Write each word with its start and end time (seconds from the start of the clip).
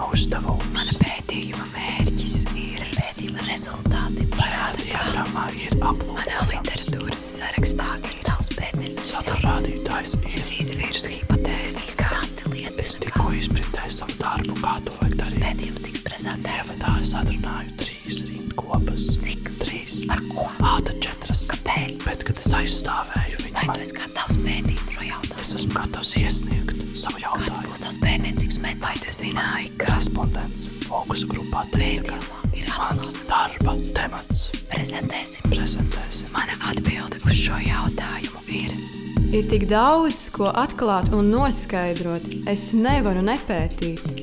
pētījuma 0.00 0.14
uzdevums. 0.16 0.68
Mana 0.72 0.92
pētījuma 1.00 1.66
mērķis 1.74 2.36
ir 2.56 2.84
pētījuma 2.94 3.44
rezultāti. 3.46 4.26
Šajā 4.40 4.68
diagrammā 4.80 5.46
ir 5.60 5.74
Manā 5.76 5.90
aplūkojums. 5.92 6.52
literatūras 6.54 7.26
sarakstā 7.36 7.88
ir 8.08 8.22
daudz 8.24 8.50
pētniecības 8.56 9.12
Saturrādītājs 9.12 10.14
ir. 10.22 10.38
Es 10.40 10.50
izvīru 10.56 11.04
hipotēzes, 11.16 11.98
kā 12.00 12.22
lietas 12.54 12.86
Es 12.86 12.96
tikko 13.02 13.30
izprintēju 13.36 13.96
savu 13.98 14.16
darbu, 14.22 14.56
kā 14.62 14.78
to 14.86 14.96
vajag 15.00 15.16
darīt. 15.20 15.44
pētījums 15.44 15.84
tiks 15.86 16.04
prezentēts. 16.08 16.72
Ievadā 16.72 16.96
es 17.02 17.14
atrunāju 17.20 17.76
trīs 17.84 18.22
rindkopas. 18.30 19.10
Cik? 19.20 19.59
Trīs. 19.90 20.06
Par 20.06 20.20
ko? 20.30 20.44
Ā, 20.62 20.76
tad 20.86 20.98
četras. 21.02 21.40
Kāpēc? 21.50 22.04
Bet, 22.06 22.22
kad 22.26 22.38
es 22.38 22.52
aizstāvēju 22.54 23.40
viņu, 23.42 23.54
Vai 23.56 23.64
man, 23.66 23.76
tu 23.76 23.82
esi 23.82 23.96
gatavs 23.96 24.36
pētīt 24.44 24.82
šo 24.94 25.06
jautājumu? 25.06 25.40
es 25.42 25.54
esmu 25.56 25.72
gatavs 25.74 26.12
iesniegt 26.20 26.82
savu 27.00 27.18
Kāds 27.18 27.24
jautājumu. 27.24 27.64
būs 27.72 27.82
tavs 27.82 27.98
pētniecības 28.04 28.58
metods? 28.62 28.84
Vai 28.84 28.94
tu 29.02 29.14
zināji, 29.16 29.70
ka 29.80 29.96
Respondents 29.96 30.68
fokusu 30.86 31.26
grupā 31.32 31.64
teica, 31.74 32.14
ka 32.20 32.54
ir 32.60 32.70
mans 32.76 33.14
darba 33.28 33.74
temats 33.96 34.44
Prezentēsim. 34.70 35.50
prezentēsim. 35.50 36.30
Mana 36.36 36.54
atbilde 36.70 37.18
uz 37.26 37.34
šo 37.34 37.58
jautājumu 37.58 38.46
ir. 38.46 38.76
Ir 39.34 39.46
tik 39.50 39.66
daudz, 39.70 40.28
ko 40.34 40.50
atklāt 40.54 41.10
un 41.14 41.30
noskaidrot. 41.34 42.22
Es 42.50 42.70
nevaru 42.74 43.22
nepētīt. 43.26 44.19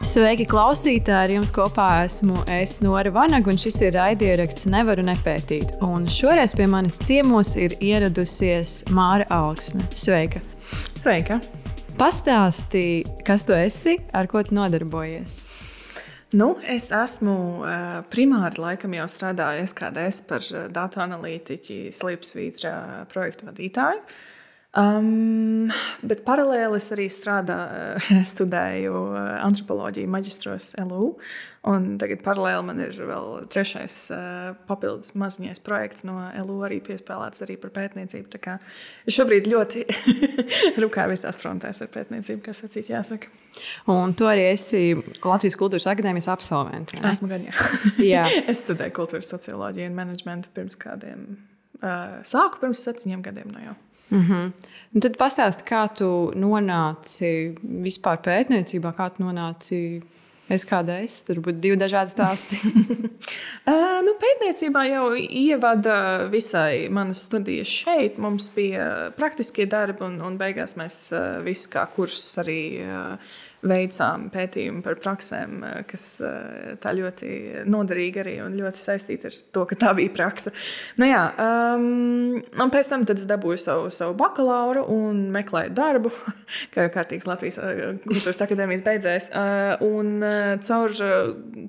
Sveiki, 0.00 0.46
klausītāji! 0.48 1.12
Ar 1.12 1.32
jums 1.34 1.50
kopā 1.52 1.86
esmu 2.06 2.40
es, 2.48 2.78
Nora 2.80 3.10
Vanaga, 3.12 3.50
un 3.52 3.58
šis 3.60 3.82
ir 3.84 3.98
raidieraksts 3.98 4.64
Nevaru 4.72 5.04
nepētīt. 5.04 5.74
Un 5.84 6.06
šoreiz 6.08 6.54
pie 6.56 6.64
manis 6.72 6.96
ciemos 7.04 7.50
ir 7.60 7.74
ieradusies 7.84 8.78
Māra 8.96 9.26
Augsne. 9.36 9.84
Sveika! 9.92 10.40
Sveika! 10.96 11.36
Pastāstīji, 12.00 13.04
kas 13.28 13.44
tu 13.44 13.52
esi, 13.52 13.98
ar 14.16 14.30
ko 14.32 14.40
tu 14.40 14.56
nodarbojies? 14.56 15.42
Nu, 16.32 16.54
es 16.64 16.88
esmu 16.96 17.36
uh, 17.60 18.00
primāri 18.08 18.64
laikam 18.64 18.96
jau 18.96 19.04
strādājis 19.12 19.76
kādreiz 19.76 20.24
par 20.24 20.40
uh, 20.48 20.64
datu 20.72 21.04
analītiķi 21.04 21.90
Slipsvītra 21.92 23.04
projektu 23.12 23.52
vadītāju. 23.52 24.00
Um, 24.78 25.66
bet 26.06 26.20
paralēli 26.22 26.78
es 26.78 26.84
arī 26.94 27.08
strādāju, 27.10 28.20
studēju 28.32 29.00
uh, 29.02 29.16
antropoloģiju 29.42 30.10
maģistros 30.12 30.76
LU. 30.84 31.16
Un 31.66 31.96
tagad 32.00 32.22
paralēli 32.24 32.66
man 32.68 32.78
ir 32.80 32.94
vēl 32.94 33.42
trešais 33.50 33.96
uh, 34.14 34.52
papildus 34.68 35.16
maziņais 35.18 35.58
projekts 35.66 36.06
no 36.06 36.14
LU, 36.44 36.60
arī 36.68 36.78
piespēlēts 36.86 37.42
arī 37.44 37.58
par 37.60 37.74
pētniecību. 37.74 38.30
Tā 38.30 38.40
kā 38.46 38.54
es 39.10 39.18
šobrīd 39.18 39.50
ļoti 39.50 39.84
rūkāju 40.84 41.16
visās 41.16 41.42
frontēs 41.42 41.82
ar 41.82 41.90
pētniecību, 41.98 42.44
kas 42.46 42.62
acīs 42.70 42.94
jāsaka. 42.94 43.34
Un 43.90 44.14
tu 44.14 44.30
arī 44.30 44.46
esi 44.52 44.94
Latvijas 45.18 45.58
Kultūras 45.58 45.90
Akadēmijas 45.90 46.30
absolvents. 46.30 46.94
Esmu 46.94 47.34
gan, 47.34 47.50
jā. 47.50 47.68
Jā. 48.14 48.24
es 48.46 48.62
studēju 48.62 48.94
kultūras 49.02 49.34
socioloģiju 49.34 49.90
un 49.90 49.98
menedžmentu 49.98 50.54
pirms 50.54 50.78
kādiem, 50.78 51.26
uh, 51.82 52.20
sāku 52.22 52.62
pirms 52.62 52.86
septiņiem 52.86 53.26
gadiem. 53.26 53.50
No 53.50 53.66
jau. 53.66 53.78
Mm 54.10 54.22
-hmm. 54.26 54.52
Un 54.94 55.00
tad 55.00 55.16
pastāsti, 55.16 55.62
kā 55.62 55.88
tu 55.94 56.32
nonāci 56.34 57.54
vispār 57.62 58.16
pētniecībā, 58.24 58.92
kā 58.96 59.10
tu 59.14 59.22
nonāci 59.22 60.02
SKDS. 60.50 61.22
Tur 61.28 61.40
būtu 61.44 61.60
divi 61.62 61.76
dažādi 61.80 62.14
stāsti. 62.16 62.60
Uh, 63.70 64.00
nu, 64.02 64.14
pētniecībā 64.18 64.80
jau 64.88 65.10
ievada 65.14 66.26
visai 66.32 66.88
manas 66.90 67.20
studijas 67.26 67.68
šeit. 67.68 68.16
Mums 68.18 68.48
bija 68.54 69.10
praktiskie 69.16 69.66
darbi, 69.70 70.02
un, 70.02 70.16
un 70.24 70.38
beigās 70.40 70.74
mēs 70.80 70.96
uh, 71.12 71.44
visi 71.44 71.68
kā 71.70 71.84
kursus 71.94 72.40
arī 72.40 72.80
uh, 72.82 73.36
veicām 73.66 74.28
pētījumu 74.32 74.80
par 74.84 74.96
praksēm, 75.02 75.56
uh, 75.60 75.80
kas 75.88 76.04
uh, 76.24 76.72
tā 76.80 76.94
ļoti 76.96 77.30
noderīgi 77.68 78.22
arī 78.22 78.34
un 78.44 78.56
ļoti 78.58 78.80
saistīta 78.80 79.28
ar 79.28 79.36
to, 79.54 79.64
ka 79.68 79.78
tā 79.80 79.92
bija 79.98 80.12
praksa. 80.16 80.52
Nu, 81.00 81.08
jā, 81.08 81.22
um, 81.44 82.40
un 82.40 82.72
pēc 82.72 82.90
tam 82.92 83.04
es 83.10 83.26
dabūju 83.28 83.60
savu, 83.60 83.92
savu 83.94 84.16
bakalauru 84.20 84.86
un 84.94 85.26
meklēju 85.34 85.74
darbu, 85.76 86.12
kā 86.72 86.86
jau 86.86 86.94
kārtīgs 86.96 87.28
Latvijas 87.28 87.60
uh, 87.60 88.00
kultūras 88.06 88.44
akadēmijas 88.46 88.84
beidzējs. 88.86 89.30
Un 89.84 90.24
caur 90.64 90.94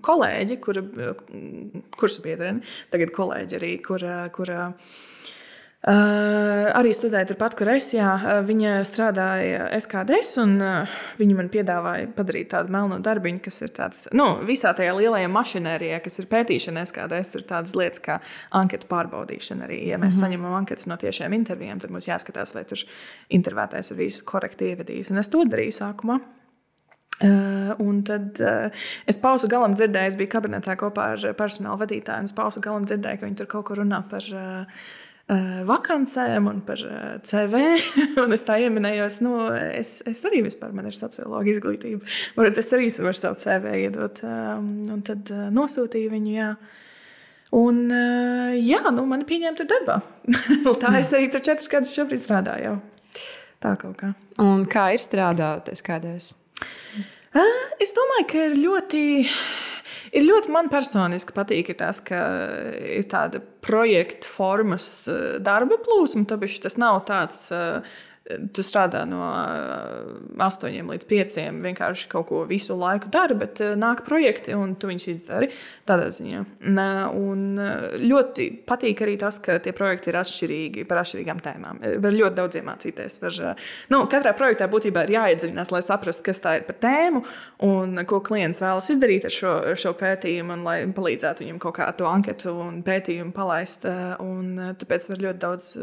kolēģi, 0.06 0.57
kura 0.63 0.84
kursu 2.00 2.24
biedreni, 2.25 2.63
tagad 2.94 3.13
kolēģi 3.16 3.57
arī, 3.59 3.72
kura, 3.85 4.16
kura 4.35 4.68
Uh, 5.81 6.68
arī 6.78 6.92
studēja 6.94 7.31
turpat, 7.31 7.56
kur 7.58 7.72
es. 7.74 7.88
Jā, 7.96 8.12
uh, 8.14 8.40
viņa 8.46 8.84
strādāja 8.86 9.64
SKDS, 9.80 10.36
un 10.44 10.52
uh, 10.62 10.97
viņa 11.18 11.38
man 11.40 11.50
piedāvāja 11.50 12.12
padarīt 12.14 12.52
tādu 12.52 12.69
melno 12.75 13.00
darbiņu, 13.02 13.42
kas 13.47 13.58
ir 13.66 13.74
tāds, 13.74 14.03
nu, 14.14 14.28
visā 14.46 14.75
tajā 14.78 14.94
lielajā 15.00 15.31
mašinērijā, 15.34 15.97
kas 16.06 16.22
ir 16.22 16.30
pētīšana 16.30 16.86
SKDS. 16.86 17.34
Tur 17.34 17.42
ir 17.42 17.47
tādas 17.50 17.74
lietas 17.74 18.06
kā 18.06 18.19
anketu 18.62 18.92
pārbaudīšana 18.94 19.66
arī. 19.66 19.81
Ja 19.90 19.97
mēs 19.97 20.03
mm 20.03 20.19
-hmm. 20.19 20.22
saņemam 20.22 20.59
anketas 20.59 20.86
no 20.86 21.02
tiešiem 21.02 21.34
intervijiem, 21.34 21.81
tad 21.81 21.90
mums 21.90 22.12
jāskatās, 22.12 22.53
vai 22.53 22.63
tur 22.69 22.86
intervētājs 23.34 23.92
ir 23.92 23.98
visu 24.06 24.25
korekti 24.25 24.69
ievadījis. 24.75 25.12
Un 25.12 25.18
es 25.18 25.34
to 25.34 25.42
darīju 25.42 25.74
sākumā. 25.81 26.22
Uh, 27.22 27.74
un 27.80 28.03
tad 28.03 28.38
uh, 28.40 28.69
es 29.08 29.18
pausu 29.18 29.48
galam 29.48 29.74
dzirdēju, 29.74 30.08
es 30.08 30.16
biju 30.16 30.30
kabinetā 30.30 30.75
kopā 30.75 31.13
ar 31.13 31.34
personāla 31.34 31.78
vadītāju, 31.78 32.19
un 32.19 32.25
es 32.25 32.34
pausu 32.34 32.62
galam 32.62 32.86
dzirdēju, 32.86 33.19
ka 33.19 33.25
viņi 33.25 33.38
tur 33.38 33.48
kaut 33.48 33.66
ko 33.66 33.74
runā 33.74 34.09
par 34.09 34.22
uh, 34.34 34.66
vakancēm 35.68 36.50
un 36.52 36.59
par 36.66 36.81
uh, 36.84 37.16
CV. 37.24 37.62
un 38.24 38.36
es 38.36 38.44
tā 38.47 38.58
ieminējos, 38.66 39.22
nu, 39.25 39.36
es, 39.53 40.00
es 40.09 40.24
arī 40.28 40.44
vispār 40.46 40.74
man 40.75 40.90
ir 40.90 40.97
sociologa 40.97 41.50
izglītība. 41.52 42.03
Varbūt 42.38 42.59
es 42.62 42.72
arī 42.75 42.92
varu 43.06 43.19
savu 43.19 43.40
CV 43.42 43.75
iedot. 43.86 44.22
Um, 44.28 44.69
un 44.92 45.03
tad 45.08 45.31
uh, 45.34 45.47
nosūtīju 45.56 46.14
viņu. 46.14 46.36
Jā. 46.36 46.53
Un, 47.52 47.81
jā, 48.64 48.80
nu, 48.96 49.03
mani 49.09 49.25
pieņēma 49.28 49.58
tur 49.59 49.68
darbā. 49.68 49.97
tā 50.80 50.94
es 51.02 51.09
arī 51.18 51.28
tur 51.34 51.44
četrus 51.44 51.68
gadus 51.72 51.92
šobrīd 51.98 52.24
strādāju. 52.24 52.69
Jau. 52.69 53.25
Tā 53.62 53.74
kaut 53.81 53.98
kā. 54.00 54.13
Un 54.40 54.63
kā 54.72 54.86
ir 54.96 55.03
strādāt 55.03 55.68
SKDS? 55.74 56.31
Es 57.81 57.92
domāju, 57.98 58.28
ka 58.31 58.46
ir 58.48 58.56
ļoti. 58.59 59.03
Ir 60.12 60.26
ļoti 60.28 60.52
man 60.52 60.68
personiski 60.72 61.32
patīk 61.36 61.70
tas, 61.80 62.02
ka 62.04 62.20
ir 62.84 63.06
tāda 63.12 63.40
projekta 63.64 64.28
formas 64.28 64.86
eh, 65.08 65.38
darba 65.44 65.78
plūsma. 65.80 66.26
Tāpēc 66.28 66.58
tas 66.66 66.76
nav 66.82 67.04
tāds, 67.08 67.46
eh, 67.56 68.02
tu 68.54 68.64
strādā 68.64 69.02
no 69.09 69.20
8 70.38 70.92
līdz 70.92 71.08
5, 71.09 71.38
vienkārši 71.66 72.09
kaut 72.12 72.28
ko 72.30 72.42
visu 72.50 72.76
laiku 72.78 73.09
dari, 73.12 73.36
bet 73.38 73.62
nāk 73.80 74.04
projekti 74.06 74.54
un 74.56 74.76
tu 74.80 74.90
viņus 74.92 75.08
izdari 75.12 75.50
tādā 75.90 76.09
ziņā. 76.14 76.44
Un 77.18 77.44
ļoti 78.02 78.48
patīk 78.68 79.02
arī 79.06 79.18
tas, 79.22 79.40
ka 79.44 79.58
tie 79.64 79.74
projekti 79.76 80.12
ir 80.12 80.20
atšķirīgi 80.22 80.86
par 80.90 81.02
atšķirīgām 81.02 81.42
tēmām. 81.44 81.81
Var 82.04 82.18
ļoti 82.18 82.38
daudz 82.38 82.60
iemācīties. 82.62 83.18
Var, 83.24 83.40
nu, 83.94 84.04
katrā 84.12 84.36
projektā 84.38 84.70
būtībā 84.72 85.06
ir 85.08 85.16
jāiedziļinās, 85.18 85.74
lai 85.74 85.84
saprastu, 85.86 86.26
kas 86.30 86.42
tā 86.44 86.60
ir 86.60 86.68
par 86.70 86.78
tēmu 86.86 87.24
un 87.68 88.04
ko 88.08 88.22
klients 88.26 88.62
vēlas 88.64 88.92
izdarīt 88.94 89.28
ar 89.28 89.36
šo, 89.36 89.56
šo 89.81 89.96
pētījumu, 89.98 90.60
un 90.60 90.66
lai 90.68 90.78
palīdzētu 90.94 91.46
viņam 91.46 91.60
kaut 91.66 91.80
kā 91.80 91.90
to 91.98 92.08
anketu 92.10 92.54
un 92.62 92.81
pētījumu 92.86 93.34
palaist. 93.36 93.90
Un 94.22 94.54
tāpēc 94.78 95.10
var 95.10 95.26
ļoti 95.26 95.42
daudz 95.42 95.74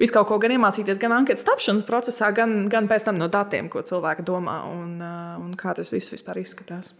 visu 0.00 0.14
kaut 0.14 0.28
ko 0.28 0.40
gan 0.42 0.54
iemācīties, 0.54 1.00
gan 1.00 1.16
anketas 1.16 1.46
tapšanas 1.48 1.79
procesā, 1.88 2.32
gan, 2.36 2.64
gan 2.72 2.88
pēc 2.90 3.06
tam 3.08 3.20
no 3.20 3.28
datiem, 3.32 3.68
ko 3.72 3.84
cilvēki 3.86 4.26
domā 4.26 4.62
un, 4.70 4.98
un 5.00 5.54
kā 5.58 5.76
tas 5.76 5.92
viss 5.92 6.12
vispār 6.14 6.42
izskatās. 6.42 6.94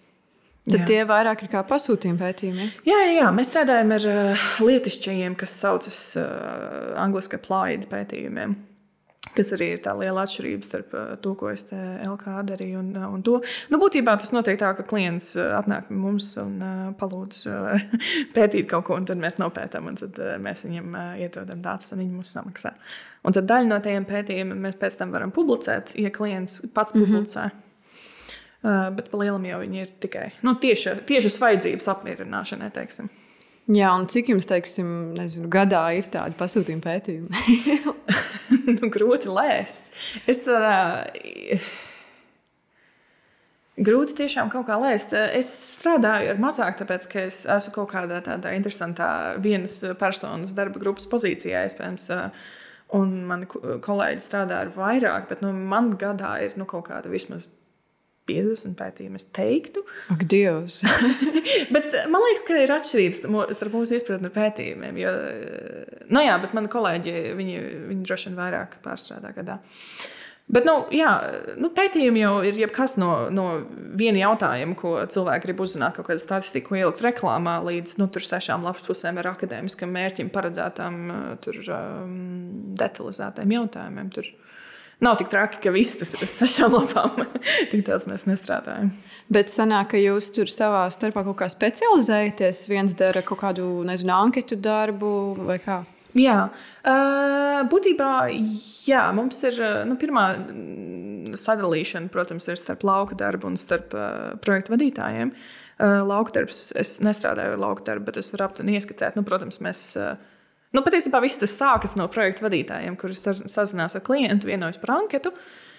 Tad 0.69 0.83
Jā. 0.83 0.87
tie 0.87 1.05
vairāk 1.09 1.47
ir 1.47 1.49
kā 1.49 1.63
pasūtījumi 1.65 2.21
pētījumi. 2.21 2.67
Jā, 2.85 2.99
jā, 3.07 3.13
jā, 3.23 3.29
mēs 3.33 3.49
strādājam 3.49 3.95
ar 3.97 4.09
uh, 4.11 4.49
lietišķajiem, 4.67 5.37
kas 5.41 5.55
saucas 5.57 6.01
uh, 6.21 6.99
angļuiski 7.01 7.39
applied 7.39 7.87
pētījumiem. 7.89 8.59
Kas 9.31 9.53
arī 9.55 9.71
ir 9.77 9.81
tā 9.85 9.95
liela 9.97 10.27
atšķirība 10.27 10.67
starp 10.67 10.93
uh, 10.93 11.15
to, 11.25 11.33
ko 11.41 11.49
es 11.49 11.65
te 11.71 11.79
LK 12.05 12.43
darīju. 12.51 12.83
Un, 12.83 12.91
uh, 12.93 13.09
un 13.09 13.25
to. 13.25 13.39
Nu, 13.72 13.81
būtībā 13.81 14.19
tas 14.21 14.34
notiek 14.37 14.60
tā, 14.60 14.75
ka 14.77 14.84
klients 14.84 15.33
uh, 15.39 15.54
atnāk 15.57 15.89
pie 15.89 15.97
mums 15.97 16.28
un 16.43 16.59
uh, 16.60 16.87
palūdz 17.01 17.41
uh, 17.49 17.87
pētīt 18.37 18.69
kaut 18.69 18.84
ko, 18.91 19.01
un 19.01 19.09
tad 19.09 19.22
mēs 19.22 19.41
nopētām, 19.41 19.89
un 19.89 19.97
tad 20.03 20.21
uh, 20.21 20.34
mēs 20.45 20.66
viņam 20.69 20.93
uh, 20.93 21.15
iedodam 21.25 21.65
datus, 21.65 21.95
un 21.97 22.04
viņi 22.04 22.19
mums 22.19 22.37
samaksā. 22.37 22.77
Un 23.25 23.37
tad 23.37 23.49
daļu 23.51 23.69
no 23.69 23.81
tiem 23.84 24.07
pētījumiem 24.09 24.63
mēs 24.67 24.78
pēc 24.81 24.97
tam 24.97 25.11
varam 25.13 25.33
publicēt, 25.34 25.93
ja 26.01 26.13
klients 26.15 26.63
pats 26.75 26.97
publicē. 26.97 27.51
Mm 27.51 27.51
-hmm. 27.51 27.67
Uh, 28.61 28.91
bet 28.97 29.11
par 29.11 29.21
lielam 29.21 29.45
jau 29.45 29.59
viņi 29.61 29.78
ir 29.81 29.91
tikai 30.01 30.27
nu, 30.43 30.53
tieši, 30.55 30.91
tiešas 31.09 31.41
vajadzības 31.41 31.89
apmierināšanai. 31.89 32.71
Teiksim. 32.71 33.09
Jā, 33.72 33.93
un 33.97 34.07
cik 34.07 34.28
jums, 34.28 34.47
teiksim, 34.47 35.15
nezinu, 35.15 35.49
gadā 35.49 35.84
ir 35.97 36.05
tādi 36.13 36.34
pasūtījumi 36.37 36.83
pētījumi? 36.83 37.28
nu, 38.81 38.91
grūti 38.93 39.31
lēst. 39.31 39.93
Es 40.28 40.43
tādā. 40.47 40.75
Grūti 43.81 44.19
tiešām 44.19 44.51
kaut 44.53 44.66
kā 44.69 44.77
lēst. 44.77 45.15
Es 45.16 45.49
strādāju 45.78 46.34
ar 46.34 46.41
mazāk, 46.43 46.77
tāpēc 46.83 47.07
ka 47.09 47.23
es 47.31 47.45
esmu 47.49 47.78
kaut 47.78 47.95
kādā 47.95 48.19
tādā 48.27 48.53
interesantā 48.57 49.39
vienas 49.41 49.78
personas 50.01 50.53
darba 50.57 50.83
grupas 50.83 51.09
pozīcijā, 51.09 51.65
iespējams. 51.69 52.11
Un 52.97 53.13
mani 53.28 53.47
kolēģi 53.47 54.22
strādā 54.25 54.65
ar 54.65 54.72
vairāk, 54.75 55.28
bet 55.31 55.45
nu, 55.45 55.53
man 55.54 55.92
gadā 55.98 56.37
ir 56.42 56.57
nu, 56.59 56.66
kaut 56.69 56.89
kāda 56.89 57.13
vismaz 57.13 57.53
50 58.31 58.77
pētījumu, 58.78 59.19
es 59.19 59.27
teiktu. 59.34 59.83
Ak, 60.13 60.25
Dievs! 60.31 60.83
Bet 61.75 61.97
eh, 61.97 62.07
man 62.10 62.22
liekas, 62.27 62.45
ka 62.47 62.59
ir 62.63 62.72
atšķirības 62.75 63.22
starp 63.57 63.75
mūsu 63.75 63.97
izpratni 63.97 64.31
par 64.31 64.37
pētījumiem. 64.45 65.01
Jo, 65.01 65.15
eh, 65.33 66.07
nu 66.13 66.22
jā, 66.22 66.37
bet 66.42 66.54
mani 66.57 66.71
kolēģi, 66.71 67.15
viņi, 67.39 67.60
viņi 67.91 68.07
droši 68.07 68.31
vien 68.31 68.39
vairāk 68.39 68.78
pārstrādā 68.84 69.33
gadā. 69.37 69.59
Bet, 70.51 70.65
nu, 70.67 70.73
jā, 70.91 71.11
nu, 71.63 71.69
pētījumi 71.75 72.25
jau 72.25 72.33
ir 72.47 72.57
jebkas 72.59 72.97
no, 72.99 73.29
no 73.31 73.47
viena 73.99 74.19
jautājuma, 74.25 74.75
ko 74.79 74.95
cilvēki 75.13 75.47
grib 75.47 75.61
uzzināt, 75.63 75.95
kaut 75.95 76.09
kāda 76.09 76.23
statistika, 76.23 76.67
ko 76.67 76.79
ielikt 76.79 77.05
reklāmā, 77.07 77.61
līdz 77.69 78.01
nu, 78.01 78.09
tur 78.11 78.27
sešām 78.27 78.67
lapusēm 78.67 79.21
ar 79.23 79.31
akadēmiskam 79.31 79.93
mērķim 79.95 80.33
paredzētām 80.35 80.97
eh, 81.05 81.21
tur, 81.45 81.61
um, 81.77 82.17
detalizētiem 82.81 83.55
jautājumiem. 83.61 84.11
Tur 84.17 84.33
nav 85.07 85.21
tik 85.21 85.31
traki, 85.31 85.63
ka 85.63 85.75
viss 85.75 86.01
tas 86.01 86.17
ir 86.17 86.27
uz 86.27 86.35
sešām 86.43 86.75
lapām. 86.81 87.23
tik 87.71 87.87
tāds 87.87 88.09
mēs 88.11 88.27
nestrādājam. 88.27 88.91
Bet 89.31 89.55
sanāk, 89.55 89.93
ka 89.95 90.03
jūs 90.03 90.33
tur 90.35 90.51
savā 90.51 90.83
starpā 90.91 91.23
kaut 91.31 91.39
kā 91.45 91.51
specializējaties. 91.53 92.67
Viens 92.73 92.99
dara 92.99 93.23
kaut 93.23 93.39
kādu, 93.45 93.71
nezinu, 93.87 94.17
anketu 94.19 94.59
darbu 94.59 95.15
vai 95.47 95.61
kā. 95.63 95.85
Jā, 96.18 96.48
būtībā 97.71 98.10
jā, 98.89 99.03
mums 99.15 99.39
ir 99.47 99.60
nu, 99.86 99.95
pirmā 100.01 100.24
mm, 100.41 101.36
sadalīšana, 101.39 102.10
protams, 102.10 102.48
ir 102.51 102.59
starp 102.59 102.83
lauka 102.86 103.18
darbu 103.18 103.53
un 103.53 103.59
starp 103.60 103.95
projektu 104.42 104.74
vadītājiem. 104.74 105.30
Lauka 105.80 106.34
darbs, 106.34 106.68
es 106.77 106.98
nestrādāju 107.04 107.54
ar 107.54 107.62
lauka 107.62 107.86
darbu, 107.86 108.09
bet 108.10 108.18
es 108.21 108.33
varu 108.34 108.48
aptuveni 108.48 108.74
ieskicēt. 108.77 109.15
Nu, 109.16 109.24
protams, 109.24 109.62
mēs. 109.65 109.84
Nu, 110.74 110.83
patiesībā 110.86 111.22
viss 111.22 111.41
tas 111.41 111.54
sākas 111.57 111.97
no 111.98 112.10
projektu 112.13 112.45
vadītājiem, 112.47 112.98
kurus 112.98 113.22
sazinās 113.24 113.97
ar 113.97 114.04
klientu, 114.06 114.51
vienojas 114.51 114.78
par 114.83 114.98
anketu. 114.98 115.33
Uh, 115.33 115.70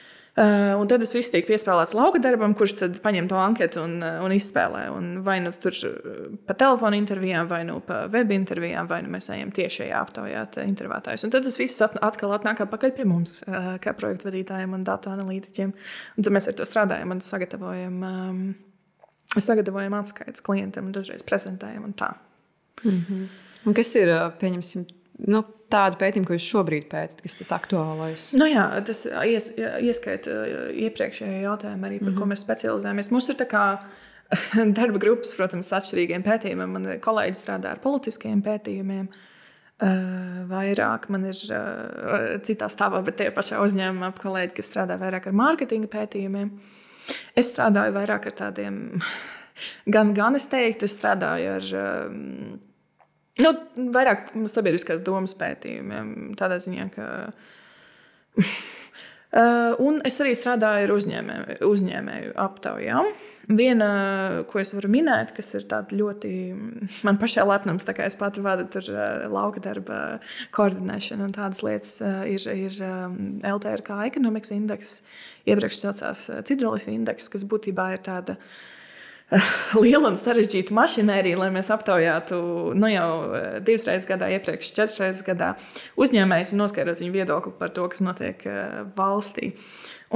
un 0.79 0.87
tad 0.87 1.01
tas 1.03 1.11
viss 1.11 1.27
tiek 1.27 1.43
piespēlēts 1.43 1.91
lauka 1.97 2.19
darbam, 2.23 2.53
kurš 2.55 2.73
tad 2.79 2.99
paņem 3.03 3.25
to 3.27 3.35
anketu 3.35 3.81
un, 3.83 3.97
uh, 3.99 4.21
un 4.23 4.31
izspēlē. 4.31 4.85
Un 4.95 5.09
vai 5.25 5.41
nu 5.43 5.51
tur 5.51 5.75
uh, 5.89 6.21
pa 6.47 6.55
telefona 6.55 6.95
intervijām, 6.95 7.49
vai 7.51 7.65
nu 7.67 7.81
pa 7.83 8.05
web 8.13 8.31
intervijām, 8.31 8.87
vai 8.87 9.01
nu 9.03 9.11
mēs 9.11 9.27
ejam 9.35 9.51
tiešajā 9.51 9.99
aptaujāt 9.99 10.55
uh, 10.61 10.67
intervētājus. 10.71 11.25
Un 11.27 11.33
tad 11.35 11.43
tas 11.47 11.59
viss 11.59 11.83
at- 11.83 11.99
atkal 11.99 12.31
atnāk 12.37 12.63
atpakaļ 12.63 12.95
pie 12.95 13.07
mums, 13.11 13.41
uh, 13.43 13.73
kā 13.83 13.91
projektu 13.97 14.29
vadītājiem 14.29 14.77
un 14.79 14.87
datu 14.87 15.11
analītiķiem. 15.11 15.75
Un 16.15 16.23
tad 16.27 16.37
mēs 16.37 16.47
ar 16.47 16.55
to 16.61 16.67
strādājam 16.69 17.11
un 17.11 17.19
sagatavojam, 17.27 17.99
um, 18.07 18.41
sagatavojam 19.35 19.99
atskaites 19.99 20.43
klientam 20.47 20.87
un 20.87 20.95
dažreiz 20.95 21.27
prezentējam 21.27 21.91
un 21.91 21.97
tā. 21.99 22.13
Un 23.67 23.75
kas 23.77 23.91
ir, 23.99 24.09
pieņemsim, 24.41 24.87
nu, 25.29 25.43
tāda 25.71 25.97
pētījuma, 25.99 26.27
ko 26.27 26.37
jūs 26.37 26.49
šobrīd 26.51 26.85
pētat, 26.91 27.23
kas 27.23 27.39
tas 27.39 27.51
aktuālais? 27.55 28.27
Nu 28.39 28.47
jā, 28.49 28.67
tas 28.87 29.03
ies, 29.27 29.51
ieskaita 29.57 30.37
iepriekšējā 30.87 31.41
jautājumā, 31.45 31.87
arī 31.87 31.99
par 31.99 32.07
mm 32.07 32.13
-hmm. 32.13 32.19
ko 32.19 32.29
mēs 32.31 32.45
specializējamies. 32.45 33.11
Mums 33.11 33.29
ir 33.29 33.39
tā 33.39 33.47
kā 33.49 33.65
darba 34.77 35.01
grupas, 35.01 35.33
protams, 35.37 35.73
atšķirīgiem 35.75 36.23
pētījumiem. 36.23 36.77
Man 36.77 36.87
kolēģi 37.03 37.37
strādā 37.39 37.75
ar 37.75 37.83
politiskiem 37.83 38.43
pētījumiem. 38.45 39.09
Uh, 39.81 40.43
vairāk 40.45 41.07
man 41.09 41.23
ir 41.25 41.37
uh, 41.49 42.37
citā 42.45 42.67
stāvā, 42.69 42.99
bet 43.01 43.17
tie 43.17 43.31
pašā 43.33 43.57
uzņēmumā 43.65 44.11
kolēģi, 44.19 44.53
kas 44.59 44.69
strādā 44.69 44.97
vairāk 45.01 45.25
ar 45.25 45.33
mārketinga 45.33 45.89
pētījumiem. 45.89 46.51
Es 47.33 47.49
strādāju 47.49 47.95
vairāk 47.95 48.27
ar 48.29 48.35
tādiem, 48.43 49.01
gan, 49.95 50.13
gan 50.13 50.37
es 50.37 50.45
teiktu, 50.51 50.85
es 50.85 50.93
strādāju 50.99 51.55
ar 51.55 51.71
um, 51.81 52.59
nu, 53.39 53.55
vairāk 53.95 54.33
sabiedriskās 54.51 55.01
domas 55.05 55.35
pētījumiem. 55.39 56.33
Tādā 56.39 56.59
ziņā, 56.61 56.91
ka 56.95 57.07
Uh, 59.31 59.75
un 59.87 59.99
es 60.07 60.17
arī 60.23 60.31
strādāju 60.35 60.87
ar 60.87 60.93
uzņēmēju, 60.95 61.57
uzņēmēju 61.67 62.33
aptaujām. 62.39 63.09
Viena, 63.51 63.87
ko 64.47 64.61
es 64.61 64.71
varu 64.75 64.87
minēt, 64.93 65.33
kas 65.35 65.49
ir 65.59 65.65
ļoti 65.67 66.31
man 67.07 67.19
pašai 67.19 67.43
lepnums, 67.49 67.83
tā 67.87 67.95
kā 67.97 68.05
es 68.07 68.15
pati 68.19 68.43
vadu 68.43 68.67
tur 68.71 68.87
uh, 68.93 69.25
lauka 69.31 69.63
darba 69.63 69.99
koordinēšanu 70.55 71.27
un 71.27 71.35
tādas 71.35 71.63
lietas, 71.67 71.97
uh, 72.03 72.21
ir, 72.27 72.43
ir 72.55 72.79
LTRK 73.47 74.03
ekonomikas 74.07 74.55
indeks, 74.55 74.99
iepriekš 75.43 75.81
saucās 75.83 76.27
uh, 76.31 76.43
Cidralis 76.47 76.87
indeks, 76.91 77.31
kas 77.33 77.47
būtībā 77.47 77.91
ir 77.97 78.05
tāda 78.07 78.39
liela 79.83 80.09
un 80.09 80.17
sarežģīta 80.19 80.75
mašinērija, 80.75 81.39
lai 81.39 81.49
mēs 81.55 81.71
aptaujātu 81.73 82.39
nu, 82.77 82.89
jau 82.91 83.07
eh, 83.37 83.47
divas 83.63 83.87
reizes 83.87 84.09
gadā, 84.09 84.27
iepriekš 84.35 84.73
četras 84.75 84.99
reizes 85.03 85.23
gadā 85.27 85.53
uzņēmējus 86.01 86.51
un 86.55 86.63
noskaidrot 86.65 86.99
viņu 87.03 87.15
viedokli 87.15 87.53
par 87.59 87.71
to, 87.75 87.87
kas 87.91 88.03
notiek 88.03 88.43
eh, 88.49 88.81
valstī. 88.97 89.53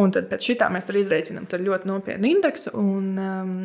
Un 0.02 0.12
tad 0.16 0.28
pēc 0.32 0.52
šitā 0.52 0.70
mēs 0.74 0.88
tur 0.88 1.00
izreikinām 1.00 1.48
tur 1.52 1.64
ļoti 1.64 1.92
nopietnu 1.92 2.32
indeksu. 2.36 2.76
Un, 2.82 3.10
um, 3.16 3.58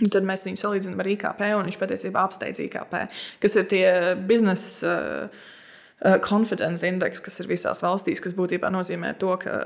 Tad 0.00 0.22
mēs 0.24 0.46
viņu 0.46 0.56
salīdzinām 0.56 1.00
ar 1.02 1.08
IKP, 1.12 1.40
un 1.58 1.66
viņš 1.66 1.76
patiesībā 1.76 2.22
apsteidz 2.22 2.60
IKP, 2.62 2.94
kas 3.42 3.56
ir 3.58 3.64
tie 3.68 3.88
biznesa 4.24 4.92
uh, 4.94 5.48
confidence 6.24 6.86
index, 6.88 7.20
kas 7.20 7.42
ir 7.42 7.48
visās 7.50 7.82
valstīs, 7.84 8.22
kas 8.24 8.32
būtībā 8.36 8.70
nozīmē 8.72 9.12
to, 9.20 9.34
ka 9.42 9.56